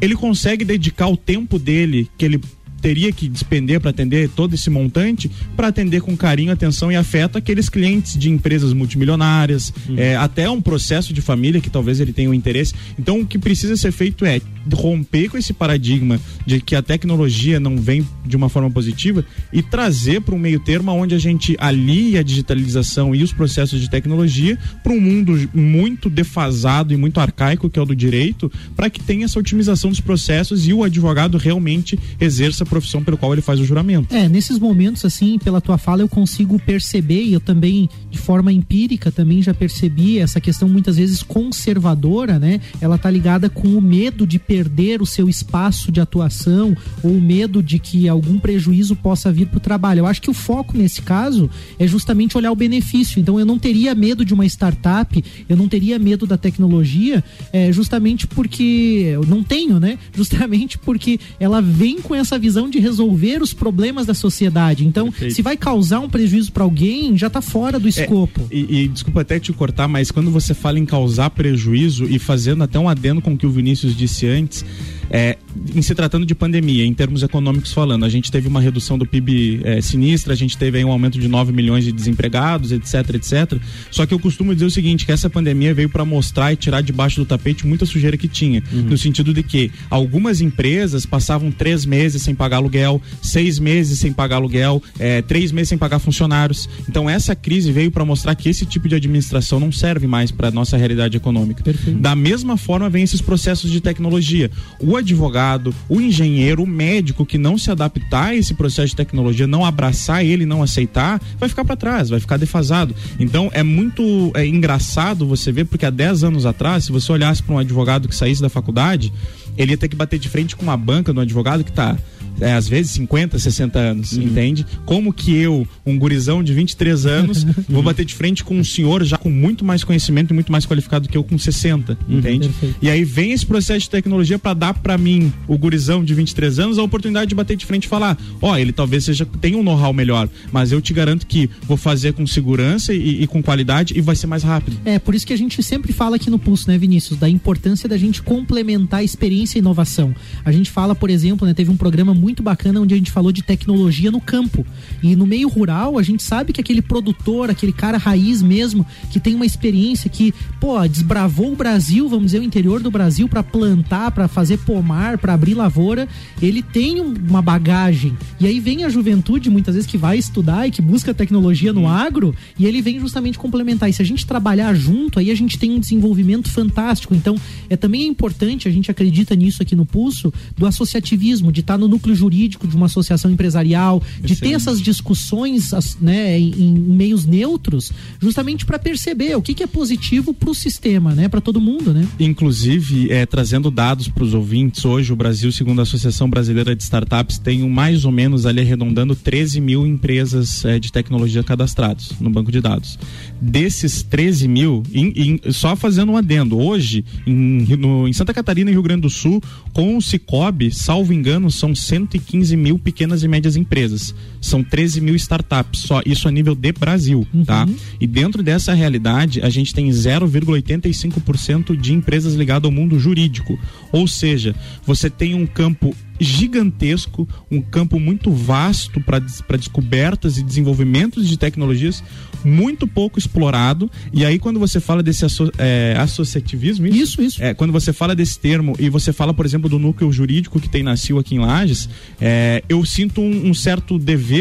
ele 0.00 0.16
consegue 0.16 0.64
dedicar 0.64 1.08
o 1.08 1.16
tempo 1.16 1.58
dele 1.58 2.08
que 2.16 2.24
ele 2.24 2.40
teria 2.82 3.12
que 3.12 3.28
despender 3.28 3.80
para 3.80 3.90
atender 3.90 4.28
todo 4.28 4.54
esse 4.54 4.68
montante 4.68 5.30
para 5.56 5.68
atender 5.68 6.02
com 6.02 6.16
carinho, 6.16 6.52
atenção 6.52 6.90
e 6.90 6.96
afeto 6.96 7.38
aqueles 7.38 7.68
clientes 7.68 8.18
de 8.18 8.28
empresas 8.28 8.72
multimilionárias, 8.72 9.72
uhum. 9.88 9.96
é, 9.96 10.16
até 10.16 10.50
um 10.50 10.60
processo 10.60 11.14
de 11.14 11.20
família 11.20 11.60
que 11.60 11.70
talvez 11.70 12.00
ele 12.00 12.12
tenha 12.12 12.28
um 12.28 12.34
interesse. 12.34 12.74
Então 12.98 13.20
o 13.20 13.26
que 13.26 13.38
precisa 13.38 13.76
ser 13.76 13.92
feito 13.92 14.24
é 14.24 14.40
romper 14.72 15.28
com 15.28 15.38
esse 15.38 15.52
paradigma 15.52 16.20
de 16.44 16.60
que 16.60 16.74
a 16.74 16.82
tecnologia 16.82 17.58
não 17.58 17.76
vem 17.76 18.06
de 18.24 18.36
uma 18.36 18.48
forma 18.48 18.70
positiva 18.70 19.24
e 19.52 19.62
trazer 19.62 20.20
para 20.20 20.34
um 20.34 20.38
meio 20.38 20.60
termo 20.60 20.92
onde 20.92 21.14
a 21.14 21.18
gente 21.18 21.56
alia 21.58 22.20
a 22.20 22.22
digitalização 22.22 23.14
e 23.14 23.22
os 23.22 23.32
processos 23.32 23.80
de 23.80 23.88
tecnologia 23.88 24.58
para 24.82 24.92
um 24.92 25.00
mundo 25.00 25.48
muito 25.54 26.10
defasado 26.10 26.92
e 26.92 26.96
muito 26.96 27.20
arcaico 27.20 27.70
que 27.70 27.78
é 27.78 27.82
o 27.82 27.86
do 27.86 27.94
direito, 27.94 28.50
para 28.74 28.90
que 28.90 29.00
tenha 29.00 29.24
essa 29.24 29.38
otimização 29.38 29.90
dos 29.90 30.00
processos 30.00 30.66
e 30.66 30.72
o 30.72 30.82
advogado 30.82 31.38
realmente 31.38 31.98
exerça 32.20 32.64
profissão 32.72 33.04
pelo 33.04 33.18
qual 33.18 33.34
ele 33.34 33.42
faz 33.42 33.60
o 33.60 33.66
juramento. 33.66 34.14
É, 34.14 34.30
nesses 34.30 34.58
momentos 34.58 35.04
assim, 35.04 35.38
pela 35.38 35.60
tua 35.60 35.76
fala 35.76 36.00
eu 36.00 36.08
consigo 36.08 36.58
perceber 36.58 37.22
e 37.22 37.34
eu 37.34 37.40
também 37.40 37.86
de 38.10 38.18
forma 38.18 38.50
empírica 38.50 39.12
também 39.12 39.42
já 39.42 39.52
percebi 39.52 40.18
essa 40.18 40.40
questão 40.40 40.66
muitas 40.70 40.96
vezes 40.96 41.22
conservadora, 41.22 42.38
né? 42.38 42.62
Ela 42.80 42.96
tá 42.96 43.10
ligada 43.10 43.50
com 43.50 43.68
o 43.68 43.82
medo 43.82 44.26
de 44.26 44.38
perder 44.38 45.02
o 45.02 45.06
seu 45.06 45.28
espaço 45.28 45.92
de 45.92 46.00
atuação 46.00 46.74
ou 47.02 47.20
medo 47.20 47.62
de 47.62 47.78
que 47.78 48.08
algum 48.08 48.38
prejuízo 48.38 48.96
possa 48.96 49.30
vir 49.30 49.48
para 49.48 49.58
o 49.58 49.60
trabalho. 49.60 49.98
Eu 49.98 50.06
acho 50.06 50.22
que 50.22 50.30
o 50.30 50.34
foco 50.34 50.78
nesse 50.78 51.02
caso 51.02 51.50
é 51.78 51.86
justamente 51.86 52.38
olhar 52.38 52.52
o 52.52 52.56
benefício. 52.56 53.20
Então 53.20 53.38
eu 53.38 53.44
não 53.44 53.58
teria 53.58 53.94
medo 53.94 54.24
de 54.24 54.32
uma 54.32 54.46
startup, 54.46 55.22
eu 55.46 55.56
não 55.58 55.68
teria 55.68 55.98
medo 55.98 56.26
da 56.26 56.38
tecnologia, 56.38 57.22
é, 57.52 57.70
justamente 57.70 58.26
porque 58.26 59.10
eu 59.12 59.26
não 59.26 59.42
tenho, 59.42 59.78
né? 59.78 59.98
Justamente 60.14 60.78
porque 60.78 61.18
ela 61.38 61.60
vem 61.60 62.00
com 62.00 62.14
essa 62.14 62.38
visão 62.38 62.61
de 62.68 62.78
resolver 62.78 63.42
os 63.42 63.52
problemas 63.52 64.06
da 64.06 64.14
sociedade. 64.14 64.86
Então, 64.86 65.10
Perfeito. 65.10 65.34
se 65.34 65.42
vai 65.42 65.56
causar 65.56 66.00
um 66.00 66.08
prejuízo 66.08 66.52
para 66.52 66.64
alguém, 66.64 67.16
já 67.16 67.26
está 67.26 67.40
fora 67.40 67.78
do 67.78 67.86
é, 67.86 67.90
escopo. 67.90 68.40
É, 68.50 68.54
e, 68.54 68.82
e 68.82 68.88
desculpa 68.88 69.22
até 69.22 69.40
te 69.40 69.52
cortar, 69.52 69.88
mas 69.88 70.10
quando 70.10 70.30
você 70.30 70.54
fala 70.54 70.78
em 70.78 70.86
causar 70.86 71.30
prejuízo 71.30 72.04
e 72.04 72.18
fazendo 72.18 72.64
até 72.64 72.78
um 72.78 72.88
adendo 72.88 73.20
com 73.20 73.32
o 73.32 73.36
que 73.36 73.46
o 73.46 73.50
Vinícius 73.50 73.96
disse 73.96 74.26
antes 74.26 74.42
antes. 74.42 74.64
É, 75.10 75.36
em 75.74 75.82
se 75.82 75.94
tratando 75.94 76.24
de 76.24 76.34
pandemia, 76.34 76.84
em 76.84 76.94
termos 76.94 77.22
econômicos 77.22 77.72
falando, 77.72 78.04
a 78.04 78.08
gente 78.08 78.30
teve 78.30 78.48
uma 78.48 78.60
redução 78.60 78.96
do 78.96 79.06
PIB 79.06 79.60
é, 79.64 79.80
sinistra, 79.80 80.32
a 80.32 80.36
gente 80.36 80.56
teve 80.56 80.78
aí 80.78 80.84
um 80.84 80.90
aumento 80.90 81.18
de 81.18 81.28
9 81.28 81.52
milhões 81.52 81.84
de 81.84 81.92
desempregados, 81.92 82.72
etc, 82.72 82.94
etc. 83.14 83.60
Só 83.90 84.06
que 84.06 84.14
eu 84.14 84.18
costumo 84.18 84.54
dizer 84.54 84.66
o 84.66 84.70
seguinte, 84.70 85.04
que 85.04 85.12
essa 85.12 85.28
pandemia 85.28 85.74
veio 85.74 85.88
para 85.88 86.04
mostrar 86.04 86.52
e 86.52 86.56
tirar 86.56 86.80
debaixo 86.80 87.20
do 87.20 87.26
tapete 87.26 87.66
muita 87.66 87.84
sujeira 87.84 88.16
que 88.16 88.28
tinha, 88.28 88.62
uhum. 88.72 88.82
no 88.82 88.98
sentido 88.98 89.34
de 89.34 89.42
que 89.42 89.70
algumas 89.90 90.40
empresas 90.40 91.04
passavam 91.04 91.50
três 91.50 91.84
meses 91.84 92.22
sem 92.22 92.34
pagar 92.34 92.56
aluguel, 92.58 93.00
seis 93.20 93.58
meses 93.58 93.98
sem 93.98 94.12
pagar 94.12 94.36
aluguel, 94.36 94.82
é, 94.98 95.22
três 95.22 95.52
meses 95.52 95.68
sem 95.68 95.78
pagar 95.78 95.98
funcionários. 95.98 96.68
Então 96.88 97.08
essa 97.08 97.34
crise 97.34 97.70
veio 97.72 97.90
para 97.90 98.04
mostrar 98.04 98.34
que 98.34 98.48
esse 98.48 98.64
tipo 98.64 98.88
de 98.88 98.94
administração 98.94 99.60
não 99.60 99.72
serve 99.72 100.06
mais 100.06 100.30
para 100.30 100.50
nossa 100.50 100.76
realidade 100.76 101.16
econômica. 101.16 101.62
Perfeito. 101.62 101.98
Da 101.98 102.14
mesma 102.14 102.56
forma 102.56 102.88
vem 102.88 103.02
esses 103.02 103.20
processos 103.20 103.70
de 103.70 103.80
tecnologia. 103.80 104.50
O 104.80 104.91
advogado, 104.96 105.74
o 105.88 106.00
engenheiro, 106.00 106.62
o 106.62 106.66
médico 106.66 107.26
que 107.26 107.38
não 107.38 107.56
se 107.56 107.70
adaptar 107.70 108.30
a 108.30 108.34
esse 108.34 108.54
processo 108.54 108.88
de 108.88 108.96
tecnologia, 108.96 109.46
não 109.46 109.64
abraçar 109.64 110.24
ele, 110.24 110.46
não 110.46 110.62
aceitar, 110.62 111.20
vai 111.38 111.48
ficar 111.48 111.64
para 111.64 111.76
trás, 111.76 112.10
vai 112.10 112.20
ficar 112.20 112.36
defasado. 112.36 112.94
Então 113.18 113.50
é 113.52 113.62
muito 113.62 114.30
é, 114.34 114.46
engraçado 114.46 115.26
você 115.26 115.52
ver, 115.52 115.64
porque 115.64 115.86
há 115.86 115.90
10 115.90 116.24
anos 116.24 116.46
atrás, 116.46 116.84
se 116.84 116.92
você 116.92 117.12
olhasse 117.12 117.42
para 117.42 117.54
um 117.54 117.58
advogado 117.58 118.08
que 118.08 118.14
saísse 118.14 118.42
da 118.42 118.48
faculdade, 118.48 119.12
ele 119.56 119.72
ia 119.72 119.78
ter 119.78 119.88
que 119.88 119.96
bater 119.96 120.18
de 120.18 120.28
frente 120.28 120.56
com 120.56 120.62
uma 120.62 120.76
banca 120.76 121.12
do 121.12 121.20
advogado 121.20 121.64
que 121.64 121.70
está 121.70 121.96
é, 122.40 122.52
às 122.52 122.68
vezes 122.68 122.92
50, 122.92 123.38
60 123.38 123.78
anos, 123.78 124.12
uhum. 124.12 124.22
entende? 124.22 124.66
Como 124.84 125.12
que 125.12 125.34
eu, 125.34 125.66
um 125.84 125.98
gurizão 125.98 126.42
de 126.42 126.52
23 126.52 127.06
anos, 127.06 127.44
vou 127.68 127.82
bater 127.82 128.04
de 128.04 128.14
frente 128.14 128.44
com 128.44 128.58
um 128.58 128.64
senhor 128.64 129.04
já 129.04 129.16
com 129.16 129.30
muito 129.30 129.64
mais 129.64 129.84
conhecimento 129.84 130.30
e 130.30 130.34
muito 130.34 130.50
mais 130.50 130.66
qualificado 130.66 131.08
que 131.08 131.16
eu 131.16 131.24
com 131.24 131.38
60, 131.38 131.98
uhum, 132.08 132.18
entende? 132.18 132.48
Perfeito. 132.48 132.76
E 132.82 132.90
aí 132.90 133.04
vem 133.04 133.32
esse 133.32 133.46
processo 133.46 133.80
de 133.80 133.90
tecnologia 133.90 134.38
para 134.38 134.54
dar 134.54 134.74
para 134.74 134.98
mim, 134.98 135.32
o 135.46 135.56
gurizão 135.56 136.04
de 136.04 136.14
23 136.14 136.58
anos, 136.58 136.78
a 136.78 136.82
oportunidade 136.82 137.28
de 137.28 137.34
bater 137.34 137.56
de 137.56 137.66
frente 137.66 137.84
e 137.84 137.88
falar: 137.88 138.18
ó, 138.40 138.52
oh, 138.52 138.56
ele 138.56 138.72
talvez 138.72 139.04
seja 139.04 139.26
tenha 139.40 139.56
um 139.56 139.62
know-how 139.62 139.92
melhor, 139.92 140.28
mas 140.50 140.72
eu 140.72 140.80
te 140.80 140.92
garanto 140.92 141.26
que 141.26 141.48
vou 141.62 141.76
fazer 141.76 142.12
com 142.12 142.26
segurança 142.26 142.92
e, 142.92 143.22
e, 143.22 143.26
com 143.26 143.42
qualidade 143.42 143.96
e 143.96 144.00
vai 144.00 144.16
ser 144.16 144.26
mais 144.26 144.42
rápido. 144.42 144.76
É, 144.84 144.98
por 144.98 145.14
isso 145.14 145.26
que 145.26 145.32
a 145.32 145.38
gente 145.38 145.62
sempre 145.62 145.92
fala 145.92 146.16
aqui 146.16 146.30
no 146.30 146.38
Pulso, 146.38 146.70
né, 146.70 146.78
Vinícius, 146.78 147.18
da 147.18 147.28
importância 147.28 147.88
da 147.88 147.96
gente 147.96 148.22
complementar 148.22 149.00
a 149.00 149.04
experiência 149.04 149.58
e 149.58 149.60
inovação. 149.60 150.14
A 150.44 150.52
gente 150.52 150.70
fala, 150.70 150.94
por 150.94 151.10
exemplo, 151.10 151.46
né, 151.46 151.54
teve 151.54 151.70
um 151.70 151.76
programa 151.76 152.14
muito 152.22 152.40
bacana 152.40 152.80
onde 152.80 152.94
a 152.94 152.96
gente 152.96 153.10
falou 153.10 153.32
de 153.32 153.42
tecnologia 153.42 154.08
no 154.12 154.20
campo. 154.20 154.64
E 155.02 155.16
no 155.16 155.26
meio 155.26 155.48
rural, 155.48 155.98
a 155.98 156.02
gente 156.04 156.22
sabe 156.22 156.52
que 156.52 156.60
aquele 156.60 156.80
produtor, 156.80 157.50
aquele 157.50 157.72
cara 157.72 157.98
raiz 157.98 158.40
mesmo, 158.40 158.86
que 159.10 159.18
tem 159.18 159.34
uma 159.34 159.44
experiência 159.44 160.08
que, 160.08 160.32
pô, 160.60 160.86
desbravou 160.86 161.52
o 161.52 161.56
Brasil, 161.56 162.08
vamos 162.08 162.26
dizer, 162.26 162.38
o 162.38 162.44
interior 162.44 162.80
do 162.80 162.92
Brasil 162.92 163.28
para 163.28 163.42
plantar, 163.42 164.12
para 164.12 164.28
fazer 164.28 164.58
pomar, 164.58 165.18
para 165.18 165.34
abrir 165.34 165.54
lavoura, 165.54 166.08
ele 166.40 166.62
tem 166.62 167.00
uma 167.00 167.42
bagagem. 167.42 168.16
E 168.38 168.46
aí 168.46 168.60
vem 168.60 168.84
a 168.84 168.88
juventude, 168.88 169.50
muitas 169.50 169.74
vezes, 169.74 169.90
que 169.90 169.98
vai 169.98 170.16
estudar 170.16 170.68
e 170.68 170.70
que 170.70 170.80
busca 170.80 171.12
tecnologia 171.12 171.72
no 171.72 171.88
agro, 171.88 172.34
e 172.56 172.66
ele 172.66 172.80
vem 172.80 173.00
justamente 173.00 173.36
complementar. 173.36 173.90
E 173.90 173.92
se 173.92 174.00
a 174.00 174.04
gente 174.04 174.24
trabalhar 174.24 174.72
junto, 174.74 175.18
aí 175.18 175.30
a 175.30 175.34
gente 175.34 175.58
tem 175.58 175.72
um 175.72 175.80
desenvolvimento 175.80 176.48
fantástico. 176.48 177.14
Então, 177.14 177.34
é 177.68 177.76
também 177.76 178.02
é 178.02 178.06
importante, 178.06 178.68
a 178.68 178.70
gente 178.70 178.90
acredita 178.90 179.34
nisso 179.34 179.60
aqui 179.60 179.74
no 179.74 179.84
Pulso, 179.84 180.32
do 180.56 180.66
associativismo, 180.66 181.50
de 181.50 181.60
estar 181.60 181.76
no 181.76 181.88
núcleo 181.88 182.11
jurídico 182.14 182.66
de 182.66 182.76
uma 182.76 182.86
associação 182.86 183.30
empresarial, 183.30 184.02
de 184.22 184.36
ter 184.36 184.52
essas 184.52 184.80
discussões 184.80 185.70
né, 186.00 186.38
em, 186.38 186.50
em 186.50 186.72
meios 186.72 187.24
neutros, 187.24 187.92
justamente 188.20 188.64
para 188.64 188.78
perceber 188.78 189.36
o 189.36 189.42
que, 189.42 189.54
que 189.54 189.62
é 189.62 189.66
positivo 189.66 190.34
para 190.34 190.50
o 190.50 190.54
sistema, 190.54 191.14
né, 191.14 191.28
para 191.28 191.40
todo 191.40 191.60
mundo, 191.60 191.92
né? 191.92 192.06
Inclusive, 192.18 193.10
é, 193.10 193.26
trazendo 193.26 193.70
dados 193.70 194.08
para 194.08 194.24
os 194.24 194.34
ouvintes, 194.34 194.84
hoje 194.84 195.12
o 195.12 195.16
Brasil, 195.16 195.50
segundo 195.52 195.80
a 195.80 195.82
Associação 195.82 196.28
Brasileira 196.28 196.74
de 196.74 196.82
Startups, 196.82 197.38
tem 197.38 197.62
um, 197.62 197.68
mais 197.68 198.04
ou 198.04 198.12
menos 198.12 198.46
ali 198.46 198.60
arredondando 198.60 199.14
13 199.14 199.60
mil 199.60 199.86
empresas 199.86 200.64
é, 200.64 200.78
de 200.78 200.92
tecnologia 200.92 201.42
cadastrados 201.42 202.12
no 202.20 202.30
banco 202.30 202.52
de 202.52 202.60
dados. 202.60 202.98
Desses 203.40 204.02
13 204.02 204.48
mil, 204.48 204.82
in, 204.92 205.12
in, 205.16 205.52
só 205.52 205.74
fazendo 205.76 206.12
um 206.12 206.16
adendo, 206.16 206.58
hoje 206.58 207.04
em, 207.26 207.76
no, 207.76 208.08
em 208.08 208.12
Santa 208.12 208.34
Catarina 208.34 208.70
e 208.70 208.72
Rio 208.72 208.82
Grande 208.82 209.02
do 209.02 209.10
Sul, 209.10 209.42
com 209.72 209.96
o 209.96 210.02
Cicobi, 210.02 210.70
salvo 210.70 211.12
engano, 211.12 211.50
são 211.50 211.74
115 212.06 212.56
mil 212.56 212.78
pequenas 212.78 213.22
e 213.22 213.28
médias 213.28 213.56
empresas. 213.56 214.14
São 214.42 214.62
13 214.62 215.00
mil 215.00 215.14
startups, 215.16 215.80
só 215.80 216.02
isso 216.04 216.28
a 216.28 216.30
nível 216.30 216.54
de 216.54 216.72
Brasil, 216.72 217.26
uhum. 217.32 217.44
tá? 217.44 217.66
E 217.98 218.06
dentro 218.06 218.42
dessa 218.42 218.74
realidade, 218.74 219.40
a 219.40 219.48
gente 219.48 219.72
tem 219.72 219.88
0,85% 219.88 221.74
de 221.74 221.94
empresas 221.94 222.34
ligadas 222.34 222.66
ao 222.66 222.72
mundo 222.72 222.98
jurídico. 222.98 223.58
Ou 223.90 224.06
seja, 224.06 224.54
você 224.84 225.08
tem 225.08 225.34
um 225.34 225.46
campo 225.46 225.94
gigantesco, 226.22 227.28
um 227.50 227.60
campo 227.60 227.98
muito 227.98 228.30
vasto 228.30 229.00
para 229.00 229.18
descobertas 229.56 230.38
e 230.38 230.42
desenvolvimentos 230.42 231.28
de 231.28 231.36
tecnologias, 231.36 232.02
muito 232.44 232.86
pouco 232.86 233.18
explorado. 233.18 233.90
E 234.12 234.24
aí, 234.24 234.38
quando 234.38 234.58
você 234.58 234.80
fala 234.80 235.02
desse 235.02 235.24
asso, 235.24 235.50
é, 235.58 235.96
associativismo, 235.98 236.86
isso, 236.86 236.96
isso, 236.98 237.22
isso. 237.22 237.42
É, 237.42 237.54
quando 237.54 237.72
você 237.72 237.92
fala 237.92 238.14
desse 238.14 238.38
termo 238.38 238.74
e 238.78 238.88
você 238.88 239.12
fala, 239.12 239.34
por 239.34 239.44
exemplo, 239.44 239.68
do 239.68 239.78
núcleo 239.78 240.10
jurídico 240.12 240.60
que 240.60 240.68
tem 240.68 240.82
nascido 240.82 241.18
aqui 241.18 241.34
em 241.34 241.38
Lages, 241.38 241.88
é, 242.20 242.62
eu 242.68 242.84
sinto 242.84 243.20
um, 243.20 243.50
um, 243.50 243.54
certo 243.54 243.98
dever, 243.98 244.31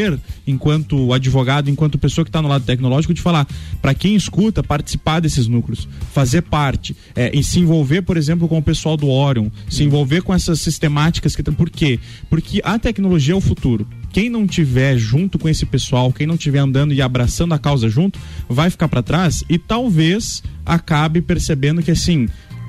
enquanto 0.45 1.13
advogado, 1.13 1.69
enquanto 1.69 1.97
pessoa 1.97 2.23
que 2.25 2.29
está 2.29 2.41
no 2.41 2.47
lado 2.47 2.65
tecnológico, 2.65 3.13
de 3.13 3.21
falar 3.21 3.47
para 3.81 3.93
quem 3.93 4.15
escuta, 4.15 4.63
participar 4.63 5.19
desses 5.19 5.47
núcleos, 5.47 5.87
fazer 6.13 6.41
parte, 6.43 6.95
é, 7.15 7.31
e 7.33 7.43
se 7.43 7.59
envolver, 7.59 8.01
por 8.01 8.17
exemplo, 8.17 8.47
com 8.47 8.57
o 8.57 8.63
pessoal 8.63 8.95
do 8.95 9.09
Orion, 9.09 9.49
se 9.69 9.83
envolver 9.83 10.21
com 10.21 10.33
essas 10.33 10.59
sistemáticas 10.59 11.35
que. 11.35 11.41
Por 11.43 11.69
quê? 11.69 11.99
Porque 12.29 12.61
a 12.63 12.77
tecnologia 12.77 13.33
é 13.33 13.37
o 13.37 13.41
futuro 13.41 13.87
quem 14.11 14.29
não 14.29 14.45
tiver 14.45 14.97
junto 14.97 15.39
com 15.39 15.47
esse 15.47 15.65
pessoal, 15.65 16.11
quem 16.11 16.27
não 16.27 16.37
tiver 16.37 16.59
andando 16.59 16.93
e 16.93 17.01
abraçando 17.01 17.53
a 17.53 17.59
causa 17.59 17.89
junto, 17.89 18.19
vai 18.47 18.69
ficar 18.69 18.87
para 18.87 19.01
trás 19.01 19.43
e 19.49 19.57
talvez 19.57 20.43
acabe 20.65 21.21
percebendo 21.21 21.81
que 21.81 21.91
assim, 21.91 22.27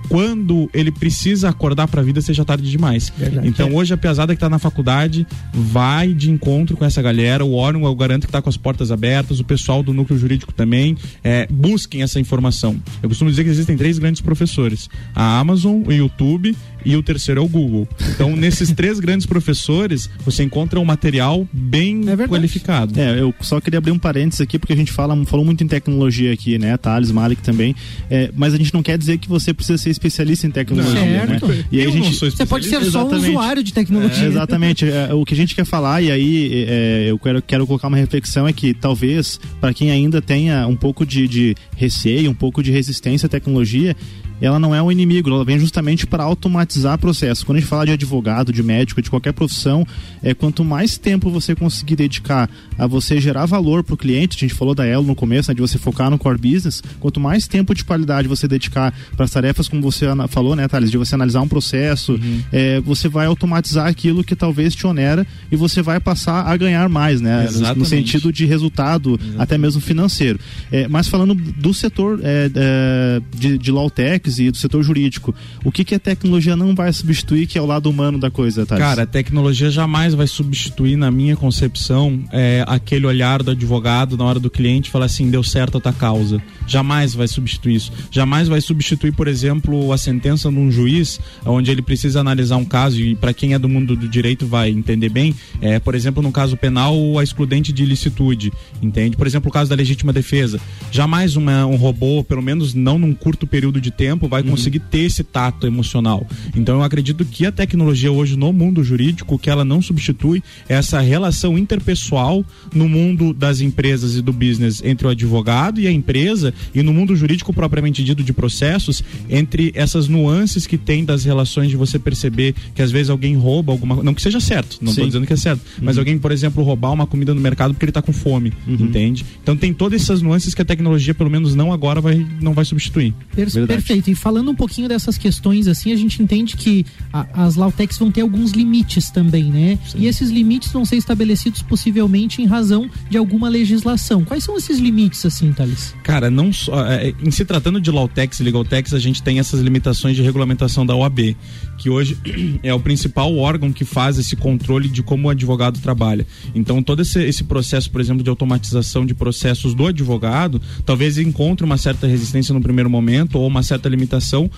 quando 0.09 0.69
ele 0.73 0.91
precisa 0.91 1.49
acordar 1.49 1.88
para 1.88 2.01
a 2.01 2.05
vida 2.05 2.21
seja 2.21 2.45
tarde 2.45 2.71
demais. 2.71 3.12
Verdade. 3.17 3.49
Então 3.49 3.69
é. 3.69 3.73
hoje 3.73 3.95
a 3.95 3.97
pesada 3.97 4.35
que 4.35 4.37
está 4.37 4.49
na 4.49 4.59
faculdade 4.59 5.27
vai 5.53 6.12
de 6.12 6.31
encontro 6.31 6.77
com 6.77 6.85
essa 6.85 7.01
galera, 7.01 7.45
o 7.45 7.55
órgão 7.55 7.85
eu 7.85 7.95
garanto 7.95 8.23
que 8.23 8.29
está 8.29 8.43
com 8.43 8.49
as 8.49 8.57
portas 8.57 8.91
abertas, 8.91 9.41
o 9.41 9.45
pessoal 9.45 9.83
do 9.83 9.93
núcleo 9.93 10.19
jurídico 10.19 10.53
também, 10.53 10.97
é, 11.23 11.47
busquem 11.51 12.03
essa 12.03 12.21
informação. 12.21 12.81
Eu 13.03 13.09
costumo 13.09 13.31
dizer 13.31 13.45
que 13.45 13.51
existem 13.51 13.77
três 13.77 13.99
grandes 13.99 14.21
professores: 14.21 14.88
a 15.15 15.38
Amazon, 15.38 15.83
o 15.87 15.93
YouTube 15.93 16.57
e 16.85 16.97
o 16.97 17.03
terceiro 17.03 17.40
é 17.40 17.45
o 17.45 17.49
Google. 17.49 17.88
Então, 18.14 18.35
nesses 18.37 18.73
três 18.73 18.99
grandes 19.01 19.27
professores, 19.27 20.09
você 20.25 20.42
encontra 20.42 20.79
um 20.79 20.85
material 20.85 21.47
bem 21.53 22.03
é 22.09 22.29
qualificado. 22.29 22.99
É, 22.99 23.21
eu 23.21 23.35
só 23.40 23.61
queria 23.61 23.79
abrir 23.79 23.92
um 23.92 23.99
parênteses 23.99 24.40
aqui, 24.40 24.59
porque 24.59 24.73
a 24.73 24.77
gente 24.77 24.92
fala, 24.92 25.16
falou 25.27 25.45
muito 25.45 25.62
em 25.62 25.68
tecnologia 25.68 26.33
aqui, 26.33 26.59
né? 26.59 26.77
Thales, 26.77 27.11
Malik 27.11 27.42
também. 27.42 27.75
É, 28.11 28.31
mas 28.35 28.55
a 28.55 28.57
gente 28.57 28.73
não 28.73 28.83
quer 28.83 28.99
dizer 28.99 29.18
que 29.18 29.29
você 29.29 29.53
precisa 29.53 29.79
ser 29.79 29.90
especialista 29.90 30.47
em 30.47 30.51
tecnologia, 30.51 31.01
certo. 31.01 31.47
né? 31.49 31.64
E 31.71 31.81
aí 31.81 31.87
a 31.87 31.90
gente, 31.90 32.18
você 32.18 32.47
pode 32.47 32.66
ser 32.66 32.83
só 32.85 33.07
um 33.07 33.14
usuário 33.14 33.62
de 33.62 33.73
tecnologia. 33.73 34.25
É, 34.25 34.29
exatamente. 34.29 34.85
É, 34.85 35.12
o 35.14 35.25
que 35.25 35.35
a 35.35 35.37
gente 35.37 35.55
quer 35.55 35.64
falar, 35.64 36.03
e 36.03 36.11
aí 36.11 36.66
é, 36.68 37.07
eu 37.09 37.18
quero, 37.18 37.42
quero 37.42 37.66
colocar 37.66 37.88
uma 37.88 37.97
reflexão, 37.97 38.47
é 38.47 38.53
que 38.53 38.75
talvez, 38.75 39.38
para 39.61 39.73
quem 39.73 39.90
ainda 39.90 40.21
tenha 40.21 40.66
um 40.66 40.77
pouco 40.77 41.07
de, 41.07 41.29
de 41.29 41.55
receio, 41.77 42.31
um 42.31 42.35
pouco 42.35 42.62
de 42.62 42.71
resistência 42.71 43.27
à 43.27 43.29
tecnologia, 43.29 43.97
ela 44.43 44.59
não 44.59 44.75
é 44.75 44.83
um 44.83 44.91
inimigo, 44.91 45.31
ela 45.31 45.45
vem 45.45 45.59
justamente 45.59 46.07
para 46.07 46.25
automatizar 46.25 46.99
processos. 46.99 47.45
Quando 47.45 47.59
a 47.59 47.61
gente 47.61 47.69
fala 47.69 47.87
de 47.87 47.93
advogado, 47.93 48.53
de 48.53 48.63
médico, 48.63 49.01
de 49.01 49.09
qualquer 49.09 49.33
profissão, 49.33 49.87
é 50.23 50.35
quanto 50.35 50.65
mais 50.65 50.99
tempo 50.99 51.31
você 51.31 51.55
conseguir 51.55 51.95
dedicar 51.95 52.51
a 52.77 52.87
você 52.87 53.21
gerar 53.21 53.47
valor 53.47 53.85
para 53.85 53.95
o 53.95 53.97
cliente, 53.97 54.37
a 54.37 54.41
gente 54.41 54.55
falou 54.55 54.75
da 54.75 54.85
Elo 54.85 55.07
no 55.07 55.15
começo, 55.15 55.51
né, 55.51 55.55
de 55.55 55.61
você 55.61 55.79
focar 55.79 56.11
no 56.11 56.19
core 56.19 56.39
business, 56.39 56.83
quanto 56.99 57.21
mais 57.21 57.47
tempo 57.47 57.75
de 57.75 57.85
qualidade 57.85 58.27
você 58.27 58.49
dedicar 58.49 58.93
para 59.17 59.25
as 59.25 59.31
tarefas, 59.31 59.69
como 59.69 59.81
você 59.81 60.07
falou, 60.29 60.57
né, 60.57 60.67
Thales, 60.67 60.91
de 60.91 60.99
você 60.99 61.15
analisar 61.15 61.41
um 61.41 61.49
processo, 61.49 62.15
uhum. 62.15 62.41
é, 62.53 62.81
você 62.81 63.09
vai 63.09 63.27
automatizar 63.27 63.87
aquilo 63.87 64.25
que 64.25 64.35
talvez 64.35 64.75
te 64.75 64.87
onera 64.87 65.27
e 65.51 65.57
você 65.57 65.83
vai 65.83 66.01
passar 66.01 66.47
a 66.47 66.57
ganhar 66.57 66.89
mais, 66.89 67.21
né? 67.21 67.45
Exatamente. 67.45 67.79
No 67.79 67.85
sentido 67.85 68.33
de 68.33 68.45
resultado, 68.45 69.11
Exatamente. 69.11 69.41
até 69.41 69.59
mesmo 69.59 69.81
financeiro. 69.81 70.39
É, 70.71 70.89
mas 70.89 71.09
falando 71.09 71.35
do 71.35 71.73
setor 71.73 72.21
é, 72.23 72.51
é 72.55 73.23
de, 73.37 73.59
de 73.59 73.71
low 73.71 73.89
tech, 74.37 74.42
e 74.49 74.51
do 74.51 74.57
setor 74.57 74.83
jurídico. 74.83 75.35
O 75.64 75.71
que, 75.71 75.85
que 75.85 75.95
a 75.95 75.99
tecnologia 75.99 76.57
não 76.57 76.75
vai 76.75 76.92
substituir, 76.92 77.47
que 77.47 77.59
é 77.59 77.61
o 77.62 77.66
lado 77.66 77.88
humano 77.88 78.18
da 78.18 78.31
coisa, 78.31 78.66
Thales? 78.66 78.85
Cara, 78.85 79.03
a 79.03 79.07
tecnologia 79.07 79.71
jamais 79.71 80.14
vai 80.14 80.27
substituir, 80.27 80.97
na 80.97 81.11
minha 81.11 81.37
concepção, 81.37 82.21
é, 82.33 82.64
aquele 82.66 83.07
olhar 83.07 83.42
do 83.42 83.51
advogado 83.51 84.16
na 84.16 84.25
hora 84.25 84.38
do 84.38 84.51
cliente 84.51 84.90
falar 84.90 85.07
assim, 85.07 85.31
deu 85.31 85.42
certo 85.42 85.79
a 85.79 85.81
tua 85.81 85.92
causa. 85.92 86.42
Jamais 86.66 87.14
vai 87.14 87.29
substituir 87.29 87.77
isso. 87.77 87.92
Jamais 88.11 88.49
vai 88.49 88.61
substituir, 88.61 89.12
por 89.12 89.29
exemplo, 89.29 89.92
a 89.92 89.99
sentença 89.99 90.51
de 90.51 90.57
um 90.57 90.71
juiz, 90.71 91.21
onde 91.45 91.71
ele 91.71 91.83
precisa 91.83 92.21
analisar 92.21 92.57
um 92.57 92.64
caso, 92.64 93.01
e 93.01 93.14
para 93.14 93.35
quem 93.35 93.55
é 93.55 93.59
do 93.59 93.68
mundo 93.68 93.97
do 93.97 94.09
direito 94.09 94.47
vai 94.47 94.71
entender 94.71 95.09
bem, 95.09 95.35
é, 95.61 95.79
por 95.79 95.95
exemplo, 95.95 96.23
no 96.23 96.33
caso 96.33 96.57
penal, 96.57 97.18
a 97.18 97.23
excludente 97.23 97.73
de 97.73 97.83
ilicitude, 97.83 98.53
entende? 98.81 99.16
Por 99.16 99.27
exemplo, 99.27 99.49
o 99.49 99.53
caso 99.53 99.71
da 99.71 99.77
legítima 99.77 100.12
defesa. 100.12 100.61
Jamais 100.90 101.37
uma, 101.37 101.66
um 101.66 101.77
robô, 101.77 102.25
pelo 102.25 102.42
menos 102.42 102.75
não 102.75 102.99
num 102.99 103.14
curto 103.14 103.47
período 103.47 103.81
de 103.81 103.90
tempo, 103.90 104.12
tempo 104.12 104.29
vai 104.29 104.42
uhum. 104.42 104.51
conseguir 104.51 104.81
ter 104.81 105.01
esse 105.01 105.25
tato 105.25 105.66
emocional. 105.66 106.27
Então 106.55 106.77
eu 106.77 106.83
acredito 106.83 107.25
que 107.25 107.46
a 107.46 107.53
tecnologia 107.53 108.12
hoje 108.12 108.37
no 108.37 108.53
mundo 108.53 108.85
jurídico, 108.85 109.38
que 109.38 109.51
ela 109.51 109.64
não 109.64 109.81
substitui 109.81 110.42
é 110.68 110.75
essa 110.75 111.01
relação 111.01 111.57
interpessoal 111.57 112.44
no 112.75 112.88
mundo 112.88 113.33
das 113.33 113.61
empresas 113.61 114.16
e 114.16 114.22
do 114.22 114.33
business 114.33 114.83
entre 114.85 115.07
o 115.07 115.11
advogado 115.11 115.81
e 115.81 115.87
a 115.87 115.92
empresa 115.92 116.53
e 116.75 116.83
no 116.83 116.92
mundo 116.92 117.16
jurídico 117.16 117.53
propriamente 117.53 118.05
dito 118.05 118.22
de 118.22 118.33
processos, 118.33 119.03
entre 119.29 119.72
essas 119.75 120.09
nuances 120.09 120.66
que 120.66 120.77
tem 120.77 121.05
das 121.05 121.25
relações 121.25 121.70
de 121.70 121.77
você 121.77 121.98
perceber 121.98 122.55
que 122.75 122.83
às 122.83 122.90
vezes 122.90 123.11
alguém 123.11 123.37
rouba 123.37 123.72
alguma 123.72 124.03
não 124.03 124.14
que 124.14 124.22
seja 124.22 124.40
certo, 124.40 124.79
não 124.81 124.90
estou 124.90 125.07
dizendo 125.07 125.27
que 125.27 125.33
é 125.33 125.37
certo, 125.37 125.61
uhum. 125.61 125.85
mas 125.85 125.98
alguém, 125.98 126.18
por 126.18 126.33
exemplo, 126.33 126.62
roubar 126.62 126.92
uma 126.92 127.07
comida 127.07 127.35
no 127.35 127.40
mercado 127.40 127.72
porque 127.75 127.85
ele 127.85 127.90
está 127.90 128.03
com 128.03 128.12
fome, 128.12 128.53
uhum. 128.66 128.75
entende? 128.75 129.25
Então 129.42 129.57
tem 129.57 129.72
todas 129.72 130.03
essas 130.03 130.22
nuances 130.22 130.55
que 130.55 130.62
a 130.62 130.64
tecnologia, 130.64 131.14
pelo 131.14 131.31
menos 131.31 131.55
não 131.55 131.72
agora, 131.72 132.01
vai, 132.01 132.27
não 132.40 132.53
vai 132.53 132.64
substituir. 132.64 133.14
Perfeito. 133.35 133.66
E 134.11 134.15
falando 134.15 134.51
um 134.51 134.55
pouquinho 134.55 134.88
dessas 134.88 135.17
questões, 135.19 135.69
assim, 135.69 135.93
a 135.93 135.97
gente 135.97 136.23
entende 136.23 136.57
que 136.57 136.85
a, 137.12 137.45
as 137.45 137.57
Lautex 137.57 137.99
vão 137.99 138.11
ter 138.11 138.23
alguns 138.23 138.53
limites 138.53 139.11
também, 139.11 139.45
né? 139.45 139.79
Sim. 139.87 139.99
E 140.01 140.07
esses 140.07 140.31
limites 140.31 140.73
vão 140.73 140.85
ser 140.85 140.97
estabelecidos 140.97 141.62
possivelmente 141.62 142.43
em 142.43 142.47
razão 142.47 142.91
de 143.09 143.17
alguma 143.17 143.49
legislação. 143.49 144.25
Quais 144.25 144.45
são 144.45 144.57
esses 144.57 144.79
limites, 144.79 145.25
assim, 145.25 145.53
Thales? 145.53 145.95
Cara, 146.03 146.31
não 146.31 146.53
só. 146.53 146.87
É, 146.87 147.15
em 147.23 147.31
se 147.31 147.45
tratando 147.45 147.81
de 147.81 147.91
Lautex 147.91 148.41
e 148.41 148.43
Legaltex, 148.43 148.95
a 148.95 148.99
gente 148.99 149.23
tem 149.23 149.38
essas 149.38 149.61
limitações 149.61 150.17
de 150.17 150.23
regulamentação 150.23 150.85
da 150.85 150.95
OAB, 150.95 151.37
que 151.79 151.91
hoje 151.91 152.17
é 152.62 152.73
o 152.73 152.81
principal 152.81 153.37
órgão 153.37 153.73
que 153.73 153.85
faz 153.85 154.19
esse 154.19 154.37
controle 154.37 154.88
de 154.88 155.03
como 155.03 155.29
o 155.29 155.31
advogado 155.31 155.79
trabalha. 155.81 156.27
Então, 156.55 156.83
todo 156.83 157.03
esse, 157.03 157.23
esse 157.23 157.45
processo, 157.45 157.91
por 157.91 158.01
exemplo, 158.01 158.23
de 158.23 158.31
automatização 158.31 159.05
de 159.05 159.15
processos 159.15 159.75
do 159.75 159.87
advogado, 159.87 160.61
talvez 160.85 161.19
encontre 161.19 161.65
uma 161.65 161.77
certa 161.77 162.07
resistência 162.07 162.55
no 162.55 162.61
primeiro 162.61 162.88
momento 162.88 163.38
ou 163.38 163.47
uma 163.47 163.62
certa 163.62 163.88
limitação 163.93 164.51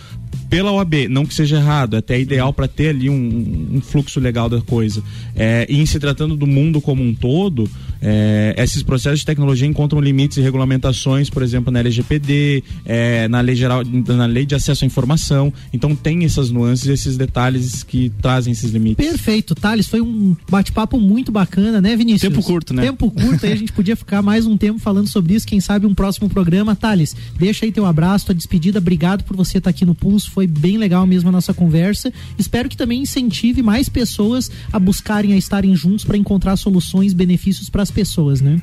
pela 0.49 0.73
OAB, 0.73 1.09
não 1.09 1.25
que 1.25 1.35
seja 1.35 1.57
errado, 1.57 1.97
é 1.97 1.99
até 1.99 2.19
ideal 2.19 2.53
para 2.53 2.69
ter 2.69 2.91
ali 2.91 3.09
um, 3.09 3.69
um, 3.75 3.81
fluxo 3.81 4.21
legal 4.21 4.49
da 4.49 4.61
coisa. 4.61 5.03
É, 5.35 5.67
e 5.69 5.81
em 5.81 5.87
se 5.87 5.99
tratando 5.99 6.37
do 6.37 6.47
mundo 6.47 6.81
como 6.81 7.03
um 7.03 7.15
todo, 7.15 7.69
é, 8.01 8.55
esses 8.59 8.83
processos 8.83 9.21
de 9.21 9.27
tecnologia 9.27 9.67
encontram 9.67 10.01
limites 10.01 10.37
e 10.37 10.41
regulamentações, 10.41 11.31
por 11.31 11.43
exemplo, 11.43 11.73
na 11.73 11.81
LGPD, 11.81 12.63
é, 12.85 13.27
na 13.29 13.41
lei 13.41 13.57
geral, 13.57 13.83
na 13.85 14.27
lei 14.27 14.45
de 14.45 14.55
acesso 14.55 14.85
à 14.85 14.87
informação. 14.87 15.53
Então 15.73 15.95
tem 15.95 16.25
essas 16.25 16.51
nuances, 16.51 16.87
esses 16.87 17.17
detalhes 17.17 17.83
que 17.83 18.11
trazem 18.21 18.53
esses 18.53 18.71
limites. 18.71 19.05
Perfeito, 19.05 19.55
Thales, 19.55 19.89
foi 19.89 20.01
um 20.01 20.37
bate-papo 20.49 21.01
muito 21.01 21.33
bacana, 21.33 21.81
né, 21.81 21.97
Vinícius? 21.97 22.33
Tempo 22.33 22.45
curto, 22.45 22.75
né? 22.75 22.83
Tempo 22.83 23.11
curto, 23.11 23.47
aí 23.47 23.53
a 23.53 23.57
gente 23.57 23.73
podia 23.73 23.97
ficar 23.97 24.23
mais 24.23 24.47
um 24.47 24.57
tempo 24.57 24.79
falando 24.79 25.09
sobre 25.09 25.35
isso, 25.35 25.47
quem 25.47 25.61
sabe 25.61 25.87
um 25.87 25.95
próximo 25.95 26.29
programa. 26.29 26.77
Thales, 26.77 27.17
deixa 27.39 27.65
aí 27.65 27.73
teu 27.73 27.87
abraço, 27.87 28.27
tua 28.27 28.35
despedida, 28.35 28.79
obrigado 28.79 29.24
por 29.25 29.37
você 29.37 29.59
estar 29.59 29.71
aqui 29.71 29.85
no 29.85 29.95
Pulso, 29.95 30.31
foi 30.31 30.47
bem 30.47 30.77
legal 30.77 31.07
mesmo 31.07 31.29
a 31.29 31.33
nossa 31.33 31.53
conversa. 31.53 32.13
Espero 32.39 32.69
que 32.69 32.77
também 32.77 33.03
incentive 33.03 33.63
mais 33.63 33.89
pessoas 33.89 34.51
a 34.73 34.79
buscarem, 34.79 35.33
a 35.33 35.37
estarem 35.37 35.75
juntos 35.75 36.05
para 36.05 36.17
encontrar 36.17 36.57
soluções, 36.57 37.13
benefícios 37.13 37.69
para 37.69 37.83
as 37.83 37.91
pessoas, 37.91 38.41
né? 38.41 38.61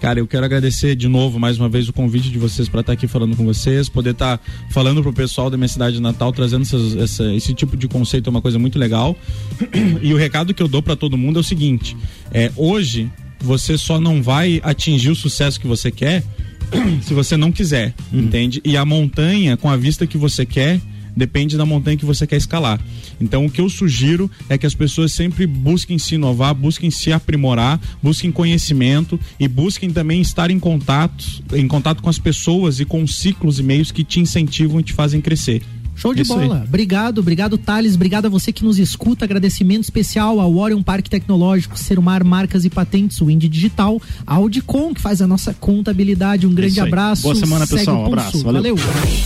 Cara, 0.00 0.18
eu 0.18 0.26
quero 0.26 0.46
agradecer 0.46 0.96
de 0.96 1.06
novo, 1.08 1.38
mais 1.38 1.58
uma 1.58 1.68
vez, 1.68 1.86
o 1.86 1.92
convite 1.92 2.30
de 2.30 2.38
vocês 2.38 2.70
para 2.70 2.80
estar 2.80 2.94
aqui 2.94 3.06
falando 3.06 3.36
com 3.36 3.44
vocês, 3.44 3.86
poder 3.86 4.12
estar 4.12 4.40
falando 4.70 5.02
pro 5.02 5.12
pessoal 5.12 5.50
da 5.50 5.58
minha 5.58 5.68
cidade 5.68 5.96
de 5.96 6.02
Natal, 6.02 6.32
trazendo 6.32 6.62
essas, 6.62 6.96
essa, 6.96 7.34
esse 7.34 7.52
tipo 7.52 7.76
de 7.76 7.86
conceito 7.86 8.26
é 8.26 8.30
uma 8.30 8.40
coisa 8.40 8.58
muito 8.58 8.78
legal. 8.78 9.14
E 10.02 10.14
o 10.14 10.16
recado 10.16 10.54
que 10.54 10.62
eu 10.62 10.68
dou 10.68 10.82
para 10.82 10.96
todo 10.96 11.18
mundo 11.18 11.38
é 11.38 11.40
o 11.40 11.44
seguinte: 11.44 11.94
é, 12.32 12.50
hoje 12.56 13.10
você 13.38 13.76
só 13.76 14.00
não 14.00 14.22
vai 14.22 14.60
atingir 14.64 15.10
o 15.10 15.14
sucesso 15.14 15.60
que 15.60 15.66
você 15.66 15.90
quer 15.90 16.24
se 17.02 17.14
você 17.14 17.36
não 17.36 17.52
quiser, 17.52 17.94
uhum. 18.12 18.20
entende? 18.20 18.60
E 18.64 18.76
a 18.76 18.84
montanha, 18.84 19.56
com 19.56 19.68
a 19.68 19.76
vista 19.76 20.06
que 20.06 20.18
você 20.18 20.46
quer, 20.46 20.80
depende 21.16 21.56
da 21.56 21.66
montanha 21.66 21.96
que 21.96 22.04
você 22.04 22.26
quer 22.26 22.36
escalar. 22.36 22.80
Então, 23.20 23.44
o 23.44 23.50
que 23.50 23.60
eu 23.60 23.68
sugiro 23.68 24.30
é 24.48 24.56
que 24.56 24.66
as 24.66 24.74
pessoas 24.74 25.12
sempre 25.12 25.46
busquem 25.46 25.98
se 25.98 26.14
inovar, 26.14 26.54
busquem 26.54 26.90
se 26.90 27.12
aprimorar, 27.12 27.80
busquem 28.02 28.30
conhecimento 28.30 29.18
e 29.38 29.46
busquem 29.46 29.90
também 29.90 30.20
estar 30.20 30.50
em 30.50 30.58
contato, 30.58 31.24
em 31.52 31.66
contato 31.68 32.02
com 32.02 32.08
as 32.08 32.18
pessoas 32.18 32.80
e 32.80 32.84
com 32.84 33.06
ciclos 33.06 33.58
e 33.58 33.62
meios 33.62 33.90
que 33.90 34.04
te 34.04 34.20
incentivam 34.20 34.80
e 34.80 34.82
te 34.82 34.92
fazem 34.92 35.20
crescer. 35.20 35.62
Show 36.00 36.14
de 36.14 36.22
Isso 36.22 36.34
bola. 36.34 36.60
Aí. 36.60 36.62
Obrigado, 36.62 37.18
obrigado, 37.18 37.58
Thales. 37.58 37.94
Obrigado 37.94 38.24
a 38.24 38.28
você 38.30 38.52
que 38.52 38.64
nos 38.64 38.78
escuta. 38.78 39.26
Agradecimento 39.26 39.84
especial 39.84 40.40
ao 40.40 40.56
Orion 40.56 40.82
Parque 40.82 41.10
Tecnológico, 41.10 41.78
Serumar 41.78 42.24
Marcas 42.24 42.64
e 42.64 42.70
Patentes, 42.70 43.20
o 43.20 43.30
Indy 43.30 43.48
Digital, 43.48 44.00
a 44.26 44.36
Audicom, 44.36 44.94
que 44.94 45.00
faz 45.00 45.20
a 45.20 45.26
nossa 45.26 45.52
contabilidade. 45.52 46.46
Um 46.46 46.54
grande 46.54 46.80
abraço. 46.80 47.24
Boa 47.24 47.34
semana, 47.34 47.66
pessoal. 47.66 48.04
Um 48.04 48.06
abraço. 48.06 48.42
Valeu. 48.42 48.76
Valeu. 48.76 48.76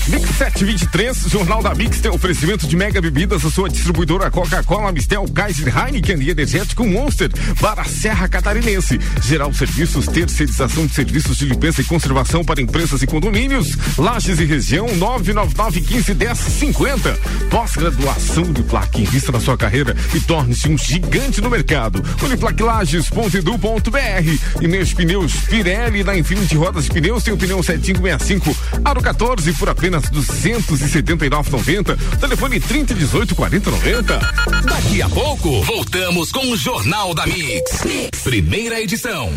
Mix 0.09 0.31
723, 0.31 1.31
Jornal 1.31 1.63
da 1.63 1.75
Mix 1.77 2.01
tem 2.01 2.11
oferecimento 2.11 2.67
de 2.67 2.77
mega 2.77 3.01
bebidas, 3.01 3.45
a 3.45 3.51
sua 3.51 3.69
distribuidora 3.69 4.29
Coca-Cola, 4.29 4.91
Mistel, 4.91 5.27
Kaiser, 5.33 5.73
Heineken 5.73 6.21
e 6.23 6.31
Energético 6.31 6.85
Monster 6.85 7.31
para 7.61 7.83
a 7.83 7.85
Serra 7.85 8.29
Catarinense. 8.29 8.99
Geral 9.23 9.53
Serviços, 9.55 10.07
terceirização 10.07 10.87
de 10.87 10.95
serviços 10.95 11.37
de 11.37 11.45
limpeza 11.45 11.83
e 11.83 11.85
conservação 11.85 12.45
para 12.45 12.61
empresas 12.61 13.01
e 13.01 13.07
condomínios. 13.07 13.79
Lages 13.97 14.41
e 14.41 14.45
região 14.45 14.87
999 14.97 15.81
15 15.81 16.15
10 16.15 16.39
50. 16.64 17.18
Pós-graduação 17.50 18.53
de 18.53 18.62
placa. 18.62 18.98
Invista 18.98 19.31
na 19.31 19.40
sua 19.40 19.57
carreira 19.57 19.94
e 20.14 20.20
torne-se 20.20 20.68
um 20.68 20.79
gigante 20.79 21.40
no 21.40 21.50
mercado. 21.50 22.03
Uniplaquilages.edu.br 22.22 24.62
e 24.62 24.68
meus 24.68 24.94
pneus 24.94 25.33
Pirelli 25.48 26.03
na 26.03 26.16
Infinity 26.16 26.57
Rodas 26.57 26.85
de 26.85 26.90
Pneus 26.90 27.22
tem 27.22 27.35
o 27.35 27.37
pneu 27.37 27.62
7565 27.62 28.57
Aro 28.85 29.03
14 29.03 29.53
por 29.53 29.68
apenas 29.68 30.05
279,90. 30.05 32.18
Telefone 32.18 32.61
3018 32.61 33.35
4090. 33.35 34.18
Daqui 34.64 35.03
a 35.03 35.09
pouco 35.09 35.62
voltamos 35.62 36.33
com 36.33 36.50
o 36.50 36.57
Jornal 36.57 37.14
da 37.14 37.27
mix. 37.27 37.83
Primeira 38.22 38.81
edição. 38.81 39.31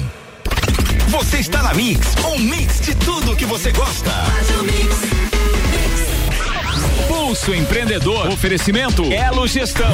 Você 1.09 1.37
está 1.37 1.63
na 1.63 1.73
Mix, 1.73 2.15
um 2.25 2.39
mix 2.39 2.81
de 2.81 2.93
tudo 2.95 3.35
que 3.35 3.45
você 3.45 3.71
gosta. 3.71 4.11
Pulso 7.27 7.53
Empreendedor. 7.53 8.29
Oferecimento 8.29 9.03
Elo 9.11 9.45
Gestão. 9.47 9.91